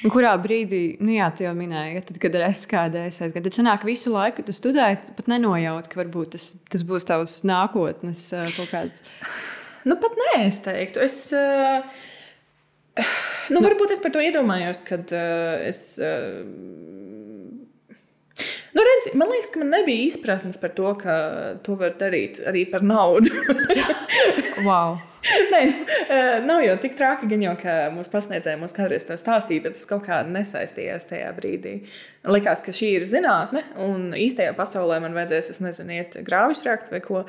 Kurā 0.08 0.32
brīdī, 0.40 0.96
nu 1.04 1.12
jā, 1.12 1.28
tu 1.36 1.44
jau 1.44 1.52
minēji, 1.56 1.96
ja 1.96 2.02
tad, 2.02 2.18
kad 2.24 2.36
ir 2.36 2.46
SKDS, 2.56 3.20
kad 3.34 3.44
tad 3.44 3.54
sanāk 3.54 3.84
visu 3.86 4.14
laiku, 4.14 4.44
tu 4.44 4.52
studēji, 4.56 4.98
pat 5.18 5.28
nenojaut, 5.28 5.88
ka 5.88 6.00
varbūt 6.00 6.32
tas, 6.32 6.56
tas 6.72 6.86
būs 6.88 7.06
tavs 7.06 7.44
nākotnes 7.44 8.30
kaut 8.56 8.72
kāds. 8.72 9.04
Nu, 9.84 9.98
pat 9.98 10.16
nē, 10.16 10.48
es 10.48 10.60
teiktu. 10.64 11.00
Es, 11.00 11.34
uh, 11.34 11.84
nu, 13.50 13.60
nu, 13.60 13.66
varbūt 13.68 13.92
es 13.92 14.00
par 14.00 14.12
to 14.12 14.20
iedomājos, 14.20 14.84
kad 14.88 15.12
uh, 15.12 15.68
es. 15.68 16.00
Uh, 16.00 16.46
Nu, 18.72 18.84
redz, 18.88 19.12
man 19.20 19.32
liekas, 19.34 19.52
ka 19.52 19.60
man 19.60 19.74
nebija 19.74 20.08
izpratnes 20.08 20.60
par 20.62 20.72
to, 20.76 20.94
ka 21.00 21.14
to 21.66 21.76
var 21.80 21.96
darīt 22.00 22.40
arī 22.48 22.64
par 22.72 22.86
naudu. 22.86 23.34
wow. 24.68 25.00
Nē, 25.22 25.60
nu, 25.70 25.76
nav 26.48 26.64
jau 26.66 26.76
tik 26.82 26.96
traki, 26.98 27.28
gan 27.30 27.44
jau, 27.44 27.52
ka 27.60 27.74
mūsu 27.94 28.10
pasniedzēji 28.14 28.58
mums 28.58 28.74
kādreiz 28.74 29.04
to 29.06 29.18
stāstīja, 29.20 29.66
bet 29.68 29.76
tas 29.78 29.86
kaut 29.90 30.08
kā 30.08 30.22
nesaistījās 30.26 31.06
tajā 31.12 31.28
brīdī. 31.38 31.74
Likās, 32.32 32.64
ka 32.66 32.74
šī 32.74 32.90
ir 32.98 33.06
zinātne, 33.10 33.62
un 33.86 34.16
īstajā 34.18 34.56
pasaulē 34.58 34.98
man 35.04 35.14
vajadzēs, 35.18 35.52
es 35.54 35.62
nezinu, 35.62 36.00
iet 36.00 36.18
grāvis 36.26 36.64
rakt 36.66 36.90
vai 36.94 37.04
ko. 37.06 37.26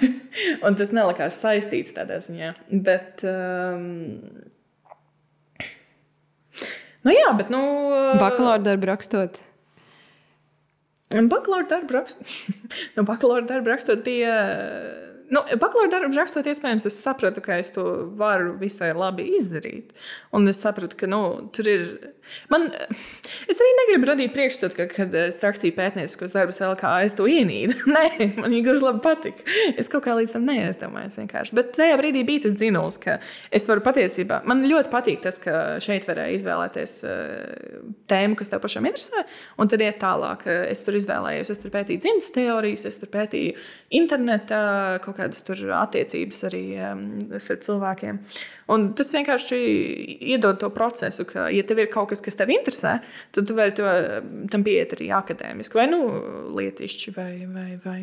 un 0.66 0.78
tas 0.80 0.94
nelikās 0.96 1.38
saistīts 1.44 1.94
tādā 1.94 2.18
ziņā. 2.24 2.50
Bet, 2.88 3.22
um, 3.28 3.84
nu 7.06 7.14
jā, 7.14 7.30
bet, 7.38 7.54
nu. 7.54 7.62
Bakalaura 8.18 8.64
darbu 8.72 8.90
rakstot. 8.90 9.44
Bakalaura 11.10 11.66
darbu 11.66 11.96
rakstot, 11.96 12.26
nu, 12.94 13.02
bakalaura 13.02 13.46
darbu 13.48 13.72
rakstot 13.72 14.04
bija 14.06 14.34
Nu, 15.30 15.42
Bakalaura 15.62 15.92
darbu 15.92 16.16
rakstot, 16.18 16.46
iespējams, 16.50 16.88
es 16.88 16.96
sapratu, 17.04 17.42
ka 17.44 17.60
es 17.62 17.70
to 17.70 17.84
varu 18.18 18.56
visai 18.58 18.90
labi 18.96 19.28
izdarīt. 19.38 19.92
Un 20.34 20.50
es 20.50 20.58
sapratu, 20.58 20.96
ka 20.98 21.06
nu, 21.10 21.22
tur 21.54 21.68
ir. 21.70 21.84
Man, 22.50 22.68
es 23.50 23.58
arī 23.58 23.70
negribu 23.74 24.06
radīt 24.06 24.34
priekšstatu, 24.34 24.76
ka, 24.78 24.86
kad 24.90 25.14
es 25.18 25.38
rakstīju 25.42 25.74
pētnieciskos 25.74 26.34
darbus, 26.34 26.60
LKA, 26.62 26.92
es 27.06 27.14
to 27.18 27.26
ienīdu. 27.30 27.78
Nē, 27.94 28.28
man 28.38 28.50
viņa 28.50 28.66
gluži 28.66 28.86
labi 28.86 29.02
patika. 29.06 29.46
Es 29.78 29.90
kaut 29.90 30.04
kā 30.06 30.16
līdz 30.18 30.34
tam 30.34 30.46
neiedomājos. 30.50 31.54
Bet 31.58 31.72
tajā 31.78 31.98
brīdī 31.98 32.22
bija 32.26 32.44
tas 32.48 32.54
dzinuls, 32.58 32.98
ka 33.02 33.18
es 33.54 33.66
varu 33.70 33.82
patiesībā. 33.86 34.42
Man 34.50 34.66
ļoti 34.66 34.92
patīk 34.94 35.22
tas, 35.26 35.38
ka 35.42 35.78
šeit 35.82 36.06
varēja 36.10 36.38
izvēlēties 36.38 36.96
uh, 37.06 37.80
tēmu, 38.10 38.38
kas 38.38 38.50
tev 38.50 38.62
pašam 38.62 38.86
interesē, 38.90 39.24
un 39.58 39.70
tad 39.70 39.82
iet 39.86 39.98
tālāk. 40.02 40.46
Es 40.70 40.82
tur 40.86 40.98
izvēlējos, 40.98 41.54
es 41.54 41.62
tur 41.62 41.74
pētīju 41.74 42.02
dzimtas 42.06 42.30
teorijas, 42.34 42.86
es 42.90 42.98
tur 42.98 43.10
pētīju 43.14 43.58
interneta 43.98 44.62
kaut 45.02 45.19
kādas 45.20 45.44
attiecības 45.76 46.44
arī 46.50 46.62
um, 46.80 47.04
starp 47.36 47.66
cilvēkiem. 47.66 48.22
Un 48.74 48.88
tas 48.98 49.12
vienkārši 49.14 49.60
iedod 50.32 50.60
to 50.62 50.70
procesu, 50.74 51.26
ka, 51.28 51.48
ja 51.52 51.66
tev 51.66 51.82
ir 51.84 51.92
kaut 51.92 52.10
kas, 52.12 52.24
kas 52.24 52.38
tev 52.38 52.52
interesē, 52.54 52.98
tad 53.36 53.48
tu 53.48 53.58
vari 53.58 53.76
to, 53.76 53.86
tam 54.52 54.64
pieiet 54.66 54.96
arī 54.96 55.10
akadēmiski, 55.20 55.78
vai 55.78 55.86
nu, 55.92 56.00
lietišķi, 56.56 57.14
vai, 57.16 57.32
vai, 57.52 57.68
vai 57.84 58.00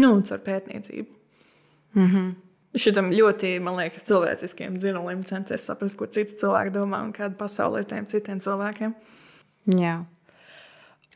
nu, 0.00 0.14
caur 0.24 0.40
pētniecību. 0.46 1.20
Mm 1.94 2.08
-hmm. 2.08 2.32
Šitam 2.72 3.10
ļoti, 3.12 3.60
man 3.60 3.76
liekas, 3.76 4.04
cilvēciskiem 4.08 4.78
dzinulim 4.80 5.22
centies 5.22 5.66
saprast, 5.68 5.98
ko 5.98 6.06
citi 6.06 6.38
cilvēki 6.40 6.72
domā 6.72 7.02
un 7.04 7.12
kāda 7.12 7.36
pasaule 7.36 7.82
ir 7.82 7.84
tiem 7.84 8.06
citiem 8.06 8.40
cilvēkiem. 8.40 8.94
Jā. 9.78 10.04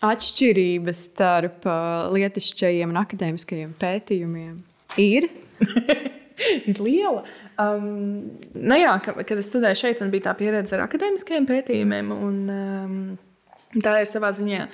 Atšķirības 0.05 0.99
starp 1.09 1.64
uh, 1.64 2.12
lietišķajiem 2.12 2.92
un 2.92 3.01
akadēmiskajiem 3.01 3.73
pētījumiem 3.81 4.59
ir? 5.01 5.29
ir 6.67 6.81
liela. 6.81 7.23
Um, 7.61 8.37
nu 8.55 8.79
jā, 8.79 8.97
kad 9.05 9.39
es 9.39 9.49
studēju 9.51 9.81
šeit, 9.81 10.03
man 10.03 10.13
bija 10.13 10.29
tā 10.29 10.37
pieredze 10.39 10.77
ar 10.77 10.85
akadēmiskiem 10.87 11.49
pētījumiem. 11.49 12.13
Un, 12.13 12.37
um, 12.53 13.81
tā 13.83 13.99
ir 14.03 14.11
savā 14.11 14.33
ziņā. 14.37 14.67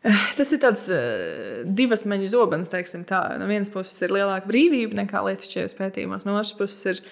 Eh, 0.00 0.24
tas 0.38 0.52
ir 0.54 0.62
tāds 0.62 0.86
uh, 0.94 1.60
divas 1.66 2.06
meņu 2.08 2.30
zobens, 2.32 2.70
teiksim 2.72 3.04
tā. 3.08 3.24
No 3.40 3.48
vienas 3.50 3.72
puses 3.72 3.98
ir 4.06 4.14
lielāka 4.16 4.48
brīvība 4.48 5.02
nekā 5.02 5.24
lietišķajos 5.26 5.76
pētījumos, 5.78 6.26
no 6.28 6.38
otras 6.38 6.54
puses 6.56 6.86
ir, 6.94 7.02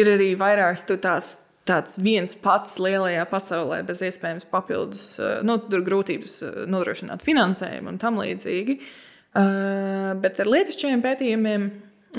ir 0.00 0.12
arī 0.14 0.32
vairāk 0.40 0.86
tāds, 1.02 1.36
tāds 1.68 2.00
viens 2.02 2.32
pats 2.38 2.78
lielajā 2.82 3.26
pasaulē, 3.28 3.82
bez 3.86 4.00
iespējams 4.08 4.48
papildus 4.50 5.06
uh, 5.20 5.40
nu, 5.46 5.58
grūtības 5.60 6.40
nodrošināt 6.70 7.26
finansējumu 7.26 7.92
un 7.92 8.00
tam 8.00 8.22
līdzīgi. 8.22 8.78
Uh, 8.78 9.11
bet 9.32 10.42
ar 10.42 10.52
lietišķajiem 10.52 11.02
pētījumiem 11.04 11.70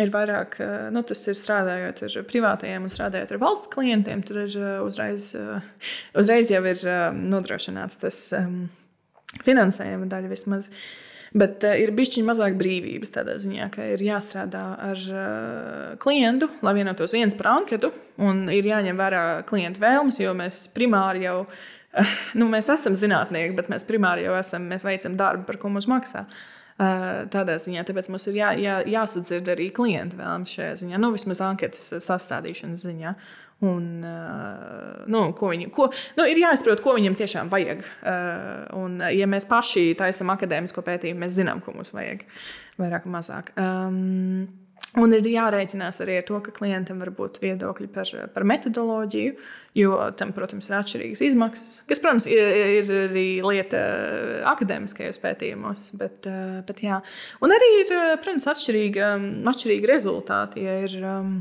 ir 0.01 0.09
vairāk, 0.13 0.57
eh, 0.61 0.89
nu, 0.93 1.03
tas 1.05 1.21
ir 1.29 1.37
strādājot 1.37 2.03
ar 2.07 2.25
privātajiem 2.29 2.87
un 2.87 2.93
strādājot 2.93 3.33
ar 3.33 3.41
valsts 3.41 3.71
klientiem. 3.73 4.23
Tur 4.25 4.43
ir 4.45 4.57
eh, 4.57 4.75
uzreiz, 4.85 5.33
uzreiz 6.17 6.51
jau 6.53 6.63
ir 6.69 6.83
nodrošināts 7.13 7.99
tas 8.01 8.19
um, 8.37 8.65
finansējuma 9.45 10.09
daļa 10.09 10.31
vismaz. 10.31 10.71
Bet 11.33 11.65
uh, 11.65 11.73
ir 11.81 11.89
bijusi 11.97 12.21
mazāk 12.25 12.53
brīvības 12.59 13.09
tādā 13.15 13.39
ziņā, 13.41 13.71
ka 13.73 13.85
ir 13.95 14.01
jāstrādā 14.05 14.63
ar 14.91 15.05
uh, 15.09 15.93
klientu, 16.01 16.49
lai 16.61 16.75
vienotos 16.77 17.15
viens 17.15 17.33
par 17.37 17.55
anketu, 17.55 17.89
un 18.21 18.45
ir 18.53 18.69
jāņem 18.69 18.99
vērā 18.99 19.23
klienta 19.49 19.81
vēlmes, 19.81 20.19
jo 20.21 20.35
mēs 20.37 20.67
primāri 20.75 21.25
jau, 21.25 21.39
uh, 21.47 22.13
nu, 22.37 22.45
mēs 22.53 22.69
esam 22.75 22.93
zinātnieki, 22.97 23.57
bet 23.57 23.73
mēs 23.73 23.87
primāri 23.89 24.27
jau 24.27 24.37
esam, 24.37 24.69
mēs 24.69 24.85
veicam 24.85 25.17
darbu, 25.17 25.47
par 25.49 25.57
ko 25.61 25.73
mums 25.73 25.89
maksā. 25.89 26.27
Uh, 26.27 26.62
Tādā 26.77 27.59
ziņā, 27.61 27.83
tāpēc 27.85 28.09
mums 28.09 28.25
ir 28.31 28.39
jā, 28.39 28.49
jā, 28.57 28.79
jāsadzird 28.89 29.51
arī 29.53 29.69
klienta 29.75 30.17
vēlmes 30.17 30.55
šajā 30.57 30.73
ziņā, 30.81 30.99
nu, 31.01 31.11
vismaz 31.13 31.43
anketas 31.45 31.91
sastādīšanas 32.01 32.85
ziņā. 32.87 33.13
Un, 33.63 33.85
nu, 35.13 35.21
viņi, 35.39 35.69
ko, 35.71 35.85
nu, 36.17 36.25
ir 36.27 36.41
jāizprot, 36.41 36.81
ko 36.83 36.97
viņam 36.97 37.15
tiešām 37.19 37.51
vajag. 37.53 37.85
Un, 38.75 38.97
ja 39.13 39.29
mēs 39.29 39.47
paši 39.47 39.93
taisām 40.01 40.33
akadēmisko 40.33 40.83
pētījumu, 40.83 41.21
mēs 41.23 41.37
zinām, 41.37 41.61
ko 41.63 41.77
mums 41.77 41.93
vajag 41.95 42.25
vairāk 42.81 43.07
vai 43.07 43.13
mazāk. 43.13 43.53
Um, 43.55 44.49
Un 45.01 45.13
ir 45.17 45.25
jārēķinās 45.25 46.03
arī 46.03 46.19
ar 46.19 46.25
to, 46.27 46.37
ka 46.45 46.51
klientam 46.53 46.99
var 47.01 47.09
būt 47.17 47.39
viedokļi 47.41 47.87
par, 47.95 48.09
par 48.35 48.43
metodoloģiju, 48.45 49.31
jo 49.79 49.95
tam, 50.19 50.33
protams, 50.35 50.69
ir 50.69 50.77
atšķirīgas 50.77 51.23
izmaksas. 51.25 51.79
Kas, 51.89 52.01
protams, 52.03 52.27
ir, 52.29 52.51
ir 52.77 52.91
arī 53.07 53.25
lieta 53.41 53.81
akadēmiskajos 54.51 55.17
pētījumos. 55.23 55.87
Bet, 55.97 56.29
bet, 56.67 56.85
jā. 56.85 57.01
un 57.41 57.55
arī 57.57 57.71
ir, 57.79 57.95
protams, 58.21 58.45
atšķirīgi, 58.53 59.03
atšķirīgi 59.49 59.89
rezultāti. 59.89 60.67
Ja 60.67 60.77
ir, 60.85 60.99
um, 61.01 61.35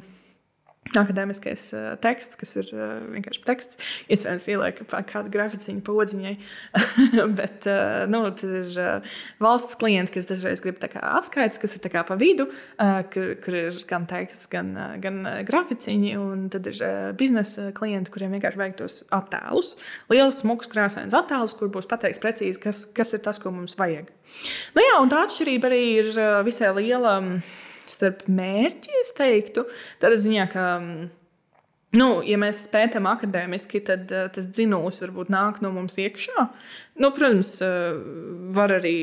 akadēmiskais 0.98 1.64
uh, 1.76 1.86
teksts, 2.02 2.38
kas 2.40 2.54
ir 2.60 2.68
uh, 2.76 2.94
vienkārši 3.14 3.42
teksts. 3.46 3.80
Iespējams, 4.12 4.48
ieliek 4.52 4.82
kādu 5.10 5.32
graficiņu 5.32 5.82
podziņai. 5.86 6.34
Bet 7.38 7.68
uh, 7.70 8.04
nu, 8.10 8.24
tur 8.38 8.58
ir 8.60 8.76
uh, 8.80 9.16
valsts 9.42 9.78
klienti, 9.80 10.14
kas 10.16 10.28
dažreiz 10.30 10.64
grib 10.64 10.82
atskaites, 10.82 11.60
kas 11.62 11.76
ir 11.78 11.90
pa 11.92 12.16
vidu, 12.18 12.48
uh, 12.48 13.02
kur, 13.12 13.34
kur 13.42 13.58
ir 13.64 13.80
gan 13.88 14.06
teksts, 14.10 14.50
gan, 14.52 14.72
uh, 14.76 14.94
gan 15.02 15.22
uh, 15.24 15.40
graficiņi. 15.48 16.14
Un 16.20 16.46
tad 16.52 16.68
ir 16.70 16.78
uh, 16.84 17.10
biznesa 17.18 17.70
klienti, 17.76 18.12
kuriem 18.14 18.36
vienkārši 18.36 18.62
vajag 18.62 18.78
tos 18.82 19.00
attēlus. 19.14 19.74
Liels, 20.12 20.42
smags, 20.42 20.70
krāsains 20.72 21.16
attēls, 21.16 21.56
kur 21.58 21.72
būs 21.72 21.90
pateikts 21.90 22.22
precīzi, 22.22 22.62
kas, 22.62 22.84
kas 22.94 23.14
ir 23.16 23.24
tas, 23.24 23.40
ko 23.42 23.54
mums 23.54 23.78
vajag. 23.78 24.10
Nu, 24.76 24.82
jā, 24.84 24.96
un 25.02 25.12
tā 25.12 25.24
atšķirība 25.26 25.70
arī 25.70 25.84
ir 26.00 26.14
uh, 26.16 26.40
visai 26.46 26.72
liela. 26.78 27.18
Um, 27.20 27.36
starp 27.92 28.26
mērķi, 28.28 28.94
es 29.02 29.12
teiktu, 29.18 29.66
tādā 30.02 30.18
ziņā, 30.20 30.46
ka 30.52 30.68
mm, 30.78 31.10
Nu, 31.92 32.22
ja 32.24 32.38
mēs 32.40 32.62
pētām 32.72 33.04
akadēmiski, 33.10 33.82
tad 33.84 34.12
uh, 34.16 34.24
tas 34.32 34.46
dzinējums 34.48 35.02
varbūt 35.02 35.32
nāk 35.32 35.58
no 35.60 35.68
mums 35.74 35.98
iekšā. 36.00 36.46
Nu, 37.02 37.10
protams, 37.12 37.50
uh, 37.64 37.98
var 38.56 38.72
arī. 38.78 38.94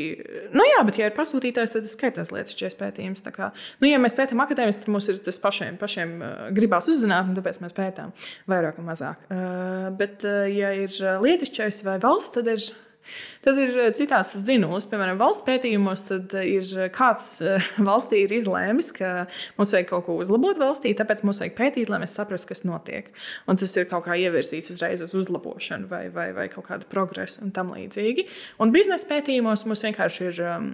Nu, 0.55 0.65
jā, 0.65 0.79
bet, 0.87 0.97
ja 0.97 1.11
ir 1.11 1.13
pasūtītājs, 1.17 1.75
tad 1.75 1.85
tas 1.85 1.93
skaitās 1.93 2.33
lietas 2.33 2.57
šķies 2.57 2.79
pētījums. 2.79 3.21
Kā, 3.35 3.51
nu, 3.83 3.91
ja 3.91 4.01
mēs 4.01 4.17
pētām 4.17 4.41
akadēmiski, 4.41 4.87
tad 4.87 4.93
mums 4.95 5.09
ir 5.13 5.21
tas 5.21 5.37
pašiem, 5.43 5.77
pašiem 5.77 6.17
uh, 6.17 6.33
gribās 6.55 6.89
uzzināt, 6.89 7.29
un 7.29 7.37
tāpēc 7.37 7.61
mēs 7.61 7.77
pētām 7.77 8.15
vairāk 8.49 8.81
un 8.81 8.89
mazāk. 8.89 9.21
Uh, 9.29 9.91
bet, 9.99 10.25
uh, 10.25 10.47
ja 10.49 10.73
ir 10.73 10.89
lietišķais 11.27 11.83
vai 11.85 11.99
valsts, 12.01 12.39
tad 12.39 12.49
ir 12.55 12.71
Tad 13.45 13.57
ir 13.61 13.75
eh, 13.79 13.89
citās 13.95 14.33
dzinums, 14.45 14.87
piemēram, 14.89 15.19
valsts 15.19 15.45
pētījumos, 15.47 16.03
tad 16.09 16.35
eh, 16.37 16.49
ir 16.57 16.65
eh, 16.77 16.89
kāds 16.93 17.31
valstī 17.89 18.23
ir 18.25 18.35
izlēmis, 18.35 18.91
ka 18.97 19.13
mums 19.59 19.73
vajag 19.75 19.89
kaut 19.91 20.05
ko 20.09 20.17
uzlabot 20.21 20.59
valstī, 20.61 20.93
tāpēc 20.97 21.23
mums 21.27 21.41
vajag 21.43 21.57
pētīt, 21.57 21.91
lai 21.91 22.01
mēs 22.03 22.17
saprastu, 22.19 22.51
kas 22.51 22.65
notiek. 22.67 23.09
Un 23.49 23.59
tas 23.59 23.75
ir 23.79 23.89
kaut 23.91 24.05
kā 24.07 24.19
ievirzīts 24.19 24.73
uzreiz 24.75 25.03
uz 25.05 25.15
uzlabošanu 25.17 25.89
vai, 25.91 26.05
vai, 26.13 26.29
vai 26.37 26.49
kaut 26.51 26.69
kādu 26.69 26.89
progresu 26.91 27.43
un 27.45 27.55
tam 27.55 27.73
līdzīgi. 27.75 28.27
Un 28.61 28.75
biznesa 28.75 29.09
pētījumos 29.13 29.67
mums 29.69 29.85
vienkārši 29.87 30.31
ir. 30.31 30.47
Um, 30.49 30.71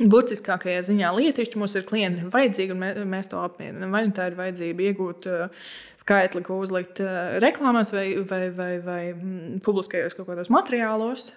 Burtiskākajā 0.00 0.80
ziņā 0.86 1.10
lietišķi 1.12 1.58
mums 1.60 1.74
ir 1.76 1.82
klienti 1.84 2.24
vajadzīgi, 2.32 2.72
un 2.72 2.78
mē, 2.80 2.86
mēs 3.12 3.28
to 3.28 3.42
apmierinām. 3.44 3.92
Vai 3.92 4.06
nu 4.06 4.14
tā 4.16 4.30
ir 4.30 4.38
vajadzība 4.38 4.86
iegūt 4.86 5.28
uh, 5.28 5.66
skaitli, 6.02 6.44
ko 6.46 6.60
uzlikt 6.62 7.02
uh, 7.04 7.38
reklāmās 7.42 7.94
vai, 7.94 8.06
vai, 8.28 8.44
vai, 8.56 8.72
vai 8.84 9.02
mm, 9.14 9.60
publiskajos 9.66 10.18
kaut 10.18 10.28
kādos 10.30 10.52
materiālos, 10.52 11.32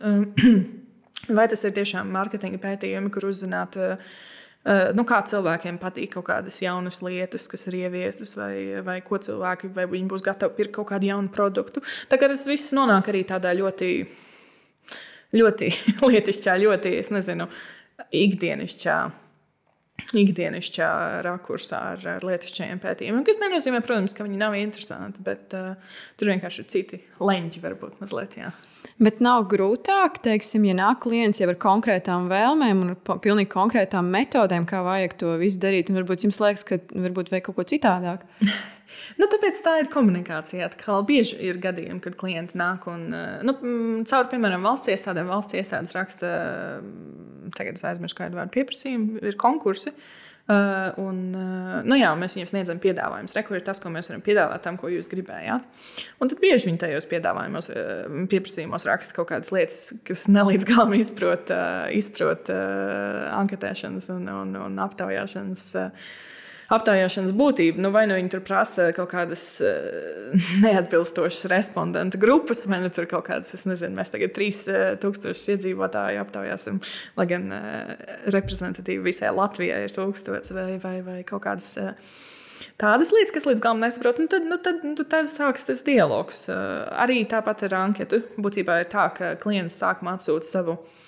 vai 1.38 1.50
tas 1.52 1.66
ir 1.66 1.76
tiešām 1.78 2.10
mārketinga 2.16 2.62
pētījumi, 2.64 3.14
kur 3.14 3.30
uzzināt. 3.32 3.78
Uh, 3.80 4.32
Nu, 4.66 5.04
kā 5.06 5.20
cilvēkiem 5.30 5.76
patīk 5.78 6.16
kaut 6.16 6.26
kādas 6.26 6.56
jaunas 6.58 6.98
lietas, 7.06 7.44
kas 7.52 7.68
ir 7.70 7.76
ieviestas, 7.84 8.32
vai, 8.40 8.82
vai 8.82 8.96
ko 9.06 9.20
cilvēki, 9.22 9.70
vai 9.76 9.86
viņi 9.92 10.10
būs 10.10 10.24
gatavi 10.26 10.58
pirkt 10.58 10.74
kaut 10.80 10.88
kādu 10.90 11.06
jaunu 11.12 11.30
produktu. 11.30 11.84
Tā 12.10 12.18
kā 12.18 12.26
tas 12.32 12.48
viss 12.50 12.74
nonāk 12.74 13.12
arī 13.12 13.22
tādā 13.30 13.52
ļoti, 13.54 13.92
ļoti 15.38 15.70
lietišķā, 16.10 16.58
ļoti, 16.66 16.96
es 16.98 17.12
nezinu, 17.14 17.46
ikdienišķā. 18.10 18.98
Ikdienišķā 19.96 20.90
rakursā 21.24 21.80
ar, 21.94 22.02
ar 22.18 22.24
lietišķiem 22.28 22.82
pētījumiem. 22.84 23.24
Tas 23.28 23.40
nenozīmē, 23.40 23.80
protams, 23.86 24.16
ka 24.16 24.26
viņi 24.28 24.40
nav 24.42 24.58
interesanti, 24.60 25.24
bet 25.24 25.56
uh, 25.56 25.96
tur 26.20 26.34
vienkārši 26.34 26.62
ir 26.62 26.70
citi 26.72 27.00
leņķi, 27.24 27.62
varbūt 27.64 28.02
mazliet. 28.04 28.36
Jā. 28.42 28.52
Bet 29.02 29.20
nav 29.24 29.48
grūtāk, 29.52 30.22
teiksim, 30.24 30.68
ja 30.70 30.76
nāk 30.78 31.02
klients 31.04 31.42
jau 31.42 31.50
ar 31.52 31.58
konkrētām 31.60 32.30
vēlmēm 32.32 32.84
un 32.84 32.94
pilnīgi 33.24 33.52
konkrētām 33.56 34.12
metodēm, 34.12 34.68
kā 34.70 34.84
vajag 34.86 35.18
to 35.24 35.34
visu 35.42 35.64
darīt. 35.64 35.92
Varbūt 35.96 36.28
jums 36.28 36.40
liekas, 36.44 36.68
ka 36.68 36.80
varbūt 36.92 37.32
vajag 37.34 37.50
kaut 37.50 37.60
ko 37.60 37.68
citādāk. 37.76 38.28
Nu, 39.22 39.30
tāpēc 39.32 39.62
tā 39.66 39.78
ir 39.82 39.92
komunikācija. 39.94 40.70
Atkal 40.72 41.06
bieži 41.08 41.40
ir 41.48 41.62
gadījumi, 41.64 42.02
kad 42.04 42.18
klienti 42.20 42.60
nāk 42.60 42.90
un 42.92 43.08
nu, 43.46 43.56
caur, 44.10 44.30
piemēram, 44.32 44.66
valsts 44.66 44.92
iestādēm, 44.94 45.32
valsts 45.32 45.58
iestādes 45.58 45.96
raksta, 45.98 46.36
tagad 47.56 47.80
es 47.80 47.88
aizmirsu 47.88 48.20
kādu 48.20 48.40
vārdu 48.40 48.56
pieprasījumu, 48.60 49.24
ir 49.26 49.40
konkursi. 49.42 49.96
Uh, 50.46 50.92
un, 51.02 51.32
uh, 51.34 51.80
nu 51.90 51.96
jā, 51.98 52.12
mēs 52.22 52.36
viņiem 52.38 52.50
sniedzam 52.52 52.78
piedāvājumus. 52.84 53.34
Reku 53.34 53.56
ir 53.58 53.64
tas, 53.66 53.80
ko 53.82 53.90
mēs 53.90 54.12
varam 54.12 54.22
piedāvāt 54.22 54.62
tam, 54.62 54.76
ko 54.78 54.92
jūs 54.94 55.10
gribējāt. 55.10 55.66
Un 56.22 56.30
tad 56.30 56.38
bieži 56.44 56.70
viņi 56.70 56.82
tajos 56.84 57.08
piedāvājumos, 57.10 57.72
uh, 57.74 58.20
pieprasījumos 58.30 58.86
raksta 58.86 59.18
kaut 59.18 59.32
kādas 59.32 59.50
lietas, 59.56 59.80
kas 60.06 60.28
nelīdz 60.30 60.68
galam 60.70 60.94
izprot, 61.00 61.50
uh, 61.50 61.88
izprot 61.98 62.54
uh, 62.54 63.26
anketēšanas 63.40 64.12
un, 64.20 64.30
un, 64.44 64.54
un 64.68 64.78
aptaujāšanas. 64.86 65.66
Uh, 65.82 66.14
aptaujāšanas 66.74 67.34
būtību. 67.38 67.82
Nu, 67.84 67.92
vai 67.94 68.06
nu 68.10 68.18
viņi 68.18 68.32
tur 68.34 68.44
prasa 68.46 68.90
kaut 68.96 69.12
kādas 69.14 69.44
uh, 69.64 70.34
neatbilstošas 70.66 71.50
respondentu 71.52 72.20
grupas, 72.22 72.66
vai 72.72 72.82
nu 72.84 72.92
tur 72.94 73.10
kaut 73.10 73.28
kādas, 73.30 73.54
es 73.58 73.66
nezinu, 73.70 73.98
mēs 74.00 74.14
tagad 74.14 74.36
3000 74.38 75.32
uh, 75.32 75.34
iedzīvotāju 75.56 76.22
aptaujāsim, 76.24 76.82
lai 77.20 77.28
gan 77.30 77.50
uh, 77.54 77.96
reprezentatīvi 78.34 79.06
visai 79.06 79.34
Latvijai 79.36 79.86
ir 79.88 79.96
1000 79.96 80.56
vai, 80.56 80.70
vai, 80.82 80.96
vai 81.06 81.20
kaut 81.28 81.46
kādas. 81.46 81.76
Tādas 82.80 83.12
lietas, 83.12 83.32
kas 83.36 83.46
līdz 83.48 83.62
galam 83.64 83.80
nesaprot, 83.84 84.18
nu 84.20 84.28
tad, 84.32 84.44
nu 84.48 84.58
tad, 84.64 84.82
nu 84.84 84.96
tad 85.00 85.30
sākas 85.32 85.68
tas 85.68 85.84
dialogs. 85.86 86.46
Arī 86.52 87.22
tāpat 87.28 87.66
ar 87.68 87.76
anketu. 87.84 88.22
Būtībā 88.40 88.82
ir 88.82 88.90
tā, 88.92 89.06
ka 89.16 89.34
klients 89.40 89.78
sākumā 89.80 90.16
atsūta 90.18 90.48
savu 90.48 90.76
uh, 90.76 91.05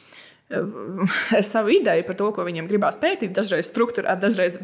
savu 1.54 1.70
ideju 1.76 2.06
par 2.08 2.18
to, 2.20 2.32
ko 2.36 2.46
viņiem 2.48 2.70
gribās 2.70 3.00
pētīt. 3.02 3.36
Dažreiz 3.36 3.70
struktūrā, 3.72 4.16
dažreiz 4.20 4.62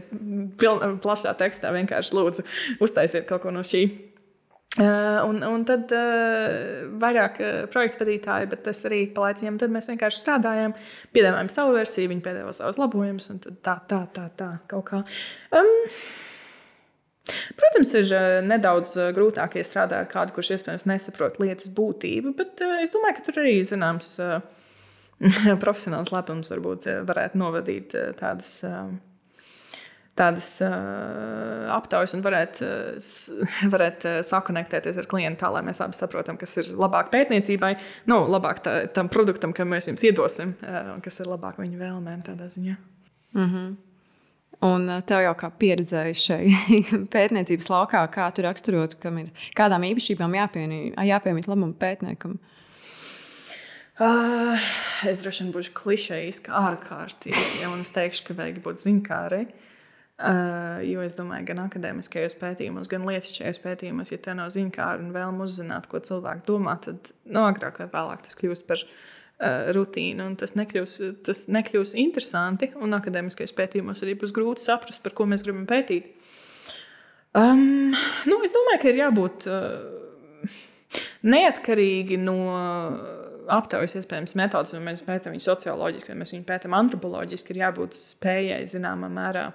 pilnā, 0.60 0.94
plašā 1.04 1.36
tekstā 1.40 1.74
vienkārši 1.76 2.18
lūdzu 2.18 2.48
uztaisiet 2.84 3.28
kaut 3.30 3.44
ko 3.44 3.54
no 3.56 3.66
šī. 3.68 3.86
Uh, 4.74 5.20
un, 5.30 5.44
un 5.46 5.62
tad 5.70 5.92
uh, 5.94 6.88
vairāk 6.98 7.36
uh, 7.44 7.50
projektu 7.70 8.02
vadītāji, 8.02 8.48
bet 8.50 8.64
tas 8.66 8.80
arī 8.90 9.04
palaicījām. 9.14 9.60
Tad 9.62 9.74
mēs 9.76 9.92
vienkārši 9.92 10.24
strādājām, 10.24 10.74
piedāvājām 11.14 11.52
savu 11.54 11.76
versiju, 11.76 12.10
viņi 12.10 12.24
piedāvā 12.26 12.56
savus 12.58 12.80
labojumus, 12.82 13.30
un 13.30 13.44
tā, 13.44 13.76
tā, 13.86 14.00
tā, 14.16 14.26
tā 14.40 14.50
kaut 14.72 14.88
kā. 14.90 15.04
Um, 15.54 15.70
Protams, 17.56 17.94
ir 17.96 18.10
nedaudz 18.44 18.98
grūtāk, 19.16 19.54
ja 19.56 19.64
strādā 19.64 20.02
ar 20.02 20.10
kādu, 20.12 20.34
kurš 20.36 20.58
iespējams 20.58 20.84
nesaprot 20.90 21.38
lietas 21.40 21.70
būtību, 21.72 22.34
bet 22.36 22.60
es 22.82 22.92
domāju, 22.92 23.16
ka 23.20 23.24
tur 23.30 23.40
arī 23.46 23.54
zināms. 23.64 24.18
Uh, 24.20 24.42
profesionāls 25.64 26.12
lepnums 26.14 26.52
varbūt 26.54 26.88
eh, 26.90 27.02
varētu 27.08 27.40
novadīt 27.40 27.98
eh, 27.98 28.14
tādas. 28.20 28.60
Eh, 28.68 28.94
tādas 30.14 30.46
uh, 30.62 31.64
aptaujas 31.74 32.12
un 32.14 32.22
varētu 32.22 32.68
varēt 33.74 34.04
sakonektēties 34.22 35.00
ar 35.02 35.08
klientu 35.10 35.42
tā, 35.42 35.50
lai 35.56 35.64
mēs 35.66 35.80
abi 35.82 35.98
saprotam, 35.98 36.38
kas 36.38 36.54
ir 36.62 36.70
labāk 36.78 37.10
pētniecībai, 37.10 37.72
nu, 38.14 38.20
labāk 38.30 38.62
tā, 38.62 38.76
tam 38.94 39.10
produktam, 39.10 39.56
kam 39.58 39.74
mēs 39.74 39.90
jums 39.90 40.06
iedosim, 40.06 40.54
uh, 40.62 40.92
kas 41.02 41.18
ir 41.18 41.32
labāk 41.32 41.58
viņu 41.58 41.82
vēlmēm 41.82 42.22
tādā 42.30 42.46
ziņā. 42.46 42.78
Mm 43.34 43.50
-hmm. 43.50 43.74
Un 44.70 44.86
tev 45.10 45.26
jau 45.26 45.34
kā 45.34 45.50
pieredzējušai 45.50 46.44
pētniecības 47.18 47.74
laukā, 47.74 48.06
kā 48.14 48.30
tu 48.38 48.46
raksturot, 48.46 48.94
ir, 49.02 49.34
kādām 49.58 49.90
īpašībām 49.90 50.38
jāpiemīt 50.38 51.50
labam 51.50 51.74
pētniekam? 51.74 52.38
Uh, 52.38 52.63
Uh, 54.02 54.58
es 55.06 55.20
droši 55.22 55.44
vien 55.44 55.52
būšu 55.54 55.74
klišejis, 55.78 56.40
kā 56.48 56.58
ārkārtīgi, 56.72 57.44
ja 57.62 57.70
es 57.78 57.94
teikšu, 57.94 58.24
ka 58.26 58.36
vajag 58.40 58.58
būt 58.66 58.82
zinkārai. 58.82 59.44
Uh, 60.14 60.80
jo 60.86 61.04
es 61.06 61.14
domāju, 61.18 61.46
gan 61.52 61.62
akadēmiskajos 61.68 62.34
pētījumos, 62.42 62.90
gan 62.90 63.06
lietišķajos 63.06 63.62
pētījumos, 63.62 64.14
ja 64.14 64.18
te 64.22 64.34
nav 64.38 64.50
zinkāra 64.54 65.02
un 65.02 65.14
vēlme 65.14 65.46
uzzināt, 65.46 65.86
ko 65.92 66.02
cilvēki 66.02 66.46
domā, 66.50 66.78
tad 66.82 67.12
no 67.26 67.44
nu, 67.44 67.46
agrāk 67.52 67.82
vai 67.84 67.90
vēlāk 67.94 68.26
tas 68.26 68.38
kļūst 68.40 68.66
par 68.70 68.82
uh, 68.82 69.70
rutīnu. 69.78 70.32
Tas 70.42 70.56
nekļūs, 70.58 70.98
tas 71.30 71.46
nekļūs 71.54 71.94
interesanti, 72.02 72.72
un 72.82 72.98
akadēmiskajos 72.98 73.54
pētījumos 73.58 74.02
arī 74.06 74.18
būs 74.22 74.34
grūti 74.34 74.66
saprast, 74.66 75.04
par 75.06 75.14
ko 75.18 75.30
mēs 75.30 75.46
gribam 75.46 75.68
pētīt. 75.70 76.16
Um, 77.38 77.94
nu, 78.26 78.42
es 78.42 78.58
domāju, 78.58 78.82
ka 78.82 78.90
ir 78.90 79.04
jābūt 79.06 79.52
uh, 79.54 80.62
neatkarīgi 81.30 82.18
no. 82.26 82.40
Aptaujas 83.52 83.98
iespējams 84.00 84.36
metodas, 84.40 84.74
vai 84.76 84.82
mēs 84.90 85.04
pētām 85.06 85.36
viņu 85.36 85.46
socioloģiski, 85.46 86.12
vai 86.14 86.20
mēs 86.22 86.34
viņu 86.36 86.46
pētām 86.48 86.76
antropoloģiski, 86.78 87.54
ir 87.54 87.64
jābūt 87.66 87.98
spējai 87.98 88.62
zināmā 88.72 89.10
mērā. 89.14 89.48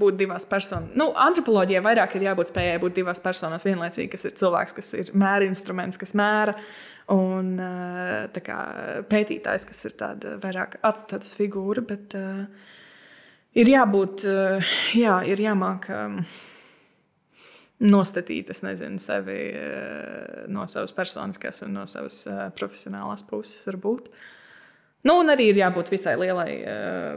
Būt 0.00 0.16
divās 0.16 0.46
personās. 0.48 0.94
Nu, 0.96 1.10
antropoloģijai 1.26 1.82
vairāk 1.84 2.14
ir 2.16 2.30
jābūt 2.30 2.48
spējai 2.48 2.78
būt 2.80 2.94
divās 2.96 3.20
personās 3.20 3.66
vienlaicīgi, 3.68 4.08
kas 4.14 4.24
ir 4.24 4.38
cilvēks, 4.40 4.74
kas 4.78 4.94
ir 4.96 5.10
mēra 5.20 5.44
instruments, 5.44 6.00
kas 6.00 6.14
mēra, 6.16 6.54
un 7.12 7.50
kā, 8.32 8.60
pētītājs, 9.12 9.66
kas 9.68 9.84
ir 9.90 9.98
tāda 10.00 10.38
vairāk 10.40 10.78
atstatus 10.88 11.36
figūra. 11.36 11.84
Bet 11.84 12.16
uh, 12.16 12.46
ir 13.60 13.74
jābūt, 13.74 14.24
uh, 14.30 14.72
jā, 14.96 15.18
ir 15.28 15.44
jāmāk. 15.44 15.90
Um, 15.92 16.22
nostatīt, 17.82 18.50
es 18.52 18.62
nezinu, 18.62 19.00
sevi 19.02 19.38
eh, 19.58 20.44
no 20.52 20.66
savas 20.70 20.94
personiskās 20.96 21.64
un 21.66 21.74
no 21.78 21.86
savas 21.90 22.22
eh, 22.30 22.44
profesionālās 22.58 23.24
puses, 23.28 23.62
varbūt. 23.66 24.08
Nu, 25.08 25.18
un 25.18 25.32
arī 25.32 25.48
ir 25.50 25.58
jābūt 25.58 25.90
visai 25.90 26.14
lielai 26.20 26.52
uh, 26.62 27.16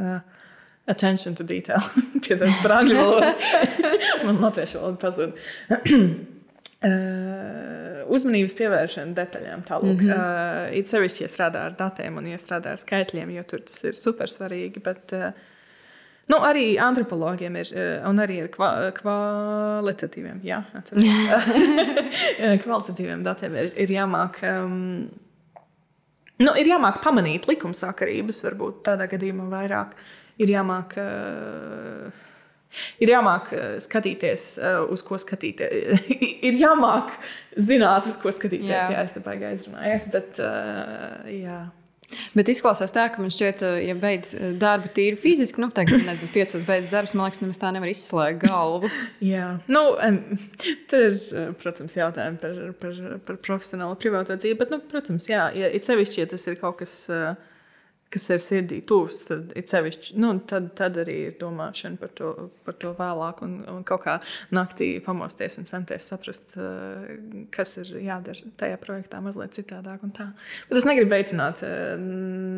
uh, 0.00 0.20
attention 0.88 1.36
to 1.36 1.44
detail. 1.44 1.84
Piedod 2.24 2.54
par 2.62 2.78
angļu 2.78 2.96
valodu. 2.96 3.32
Man 4.24 4.40
latviešu 4.40 4.80
valoda 4.80 4.98
pazūd. 5.04 5.36
uh, 5.76 6.94
uzmanības 8.16 8.56
pievēršana 8.56 9.12
detaļām. 9.18 9.60
Tālūk, 9.68 9.98
mm 9.98 10.08
-hmm. 10.08 10.16
uh, 10.16 10.78
it 10.78 10.88
sevišķi, 10.88 11.26
ja 11.26 11.32
strādā 11.32 11.68
ar 11.68 11.76
datiem 11.76 12.16
un 12.16 12.32
ja 12.32 12.40
strādā 12.40 12.72
ar 12.72 12.80
skaitļiem, 12.80 13.36
jo 13.36 13.44
tur 13.52 13.60
tas 13.68 13.76
ir 13.84 14.00
super 14.00 14.32
svarīgi. 14.32 14.80
Bet, 14.88 15.12
uh, 15.12 15.52
Nu, 16.32 16.38
arī 16.40 16.78
antropologiem 16.80 17.58
ir, 17.60 17.70
eh, 17.76 17.98
un 18.08 18.20
arī 18.22 18.40
ar 18.46 18.50
kva, 18.52 18.70
kvalitatīviem, 18.96 20.40
jā, 20.46 20.62
kvalitatīviem 22.64 23.24
datiem 23.26 23.58
ir, 23.60 23.72
ir 23.84 23.92
jāmāk. 23.92 24.40
Um, 24.48 25.10
nu, 26.40 26.54
ir 26.56 26.70
jāmāk 26.72 27.02
pamanīt 27.04 27.48
likumsakarības, 27.50 28.44
varbūt 28.48 28.84
tādā 28.88 29.08
gadījumā 29.10 29.50
vairāk. 29.52 29.98
Ir 30.40 30.50
jāmāk 30.50 30.96
uh, 30.98 32.22
Ir 33.02 33.12
jāmāk 33.12 33.52
uh, 33.54 33.76
skatīties, 33.82 34.48
uh, 34.58 34.82
uz 34.90 35.04
ko 35.06 35.18
skatīties. 35.20 36.04
ir 36.48 36.58
jāmāk 36.58 37.14
zināt, 37.54 38.08
uz 38.10 38.18
ko 38.18 38.32
skatīties. 38.34 38.70
Jā, 38.70 38.88
Jā. 38.96 39.04
es 39.06 39.14
te 39.14 39.22
baigi 39.24 39.48
aizrunājos. 39.50 40.08
Bet, 40.14 40.40
uh, 40.42 41.28
jā. 41.30 41.60
Bet 42.34 42.50
izklausās 42.52 42.92
tā, 42.94 43.06
ka 43.12 43.22
man 43.22 43.32
šķiet, 43.34 43.64
uh, 43.64 43.78
ja 43.82 43.94
beidz 43.98 44.34
uh, 44.36 44.50
darbu 44.60 44.90
tīri 44.96 45.18
fiziski, 45.20 45.62
nu, 45.62 45.70
teiksim, 45.74 46.04
nezinu, 46.06 46.30
piecos 46.34 46.66
beidz 46.66 46.90
darbs, 46.92 47.14
man 47.16 47.28
liekas, 47.28 47.42
nemaz 47.42 47.60
tā 47.62 47.72
nevar 47.74 47.90
izslēgt 47.90 48.44
galvu. 48.44 48.90
Jā, 49.24 49.54
nu, 49.72 49.86
um, 49.94 50.20
tur 50.90 51.08
ir, 51.08 51.54
protams, 51.62 51.98
jautājumi 51.98 52.40
par, 52.42 52.60
par, 52.82 53.02
par 53.30 53.40
profesionālu 53.48 53.98
privāto 54.00 54.36
dzīvi. 54.38 54.60
Bet, 54.60 54.74
nu, 54.74 54.82
protams, 54.90 55.30
jā, 55.30 55.48
ja, 55.56 55.72
it 55.74 55.88
sevišķi, 55.88 56.22
ja 56.22 56.30
tas 56.34 56.48
ir 56.50 56.60
kaut 56.60 56.80
kas. 56.82 57.00
Uh, 57.12 57.34
kas 58.14 58.28
ir 58.30 58.42
sirdī 58.42 58.78
tuvs, 58.86 59.24
tad, 59.28 59.50
it 59.58 59.72
sevišķi, 59.72 60.14
nu, 60.22 60.30
tad, 60.48 60.70
tad 60.78 60.98
arī 61.02 61.16
ir 61.28 61.36
domāšana 61.40 61.98
par 62.00 62.12
to, 62.18 62.30
par 62.66 62.76
to 62.80 62.92
vēlāk. 62.98 63.42
Un, 63.46 63.56
un 63.70 63.82
kaut 63.86 64.04
kā 64.04 64.16
naktī 64.54 64.92
pamosties 65.04 65.58
un 65.60 65.68
censties 65.68 66.06
saprast, 66.12 66.56
uh, 66.58 67.08
kas 67.54 67.76
ir 67.82 67.92
jādara 68.06 68.54
tajā 68.60 68.78
projektā 68.82 69.20
mazliet 69.24 69.56
citādāk. 69.56 70.04
un 70.06 70.14
tā. 70.14 70.28
Bet 70.70 70.80
es 70.80 70.88
negribu 70.88 71.14
veicināt 71.16 71.64
uh, 71.66 71.94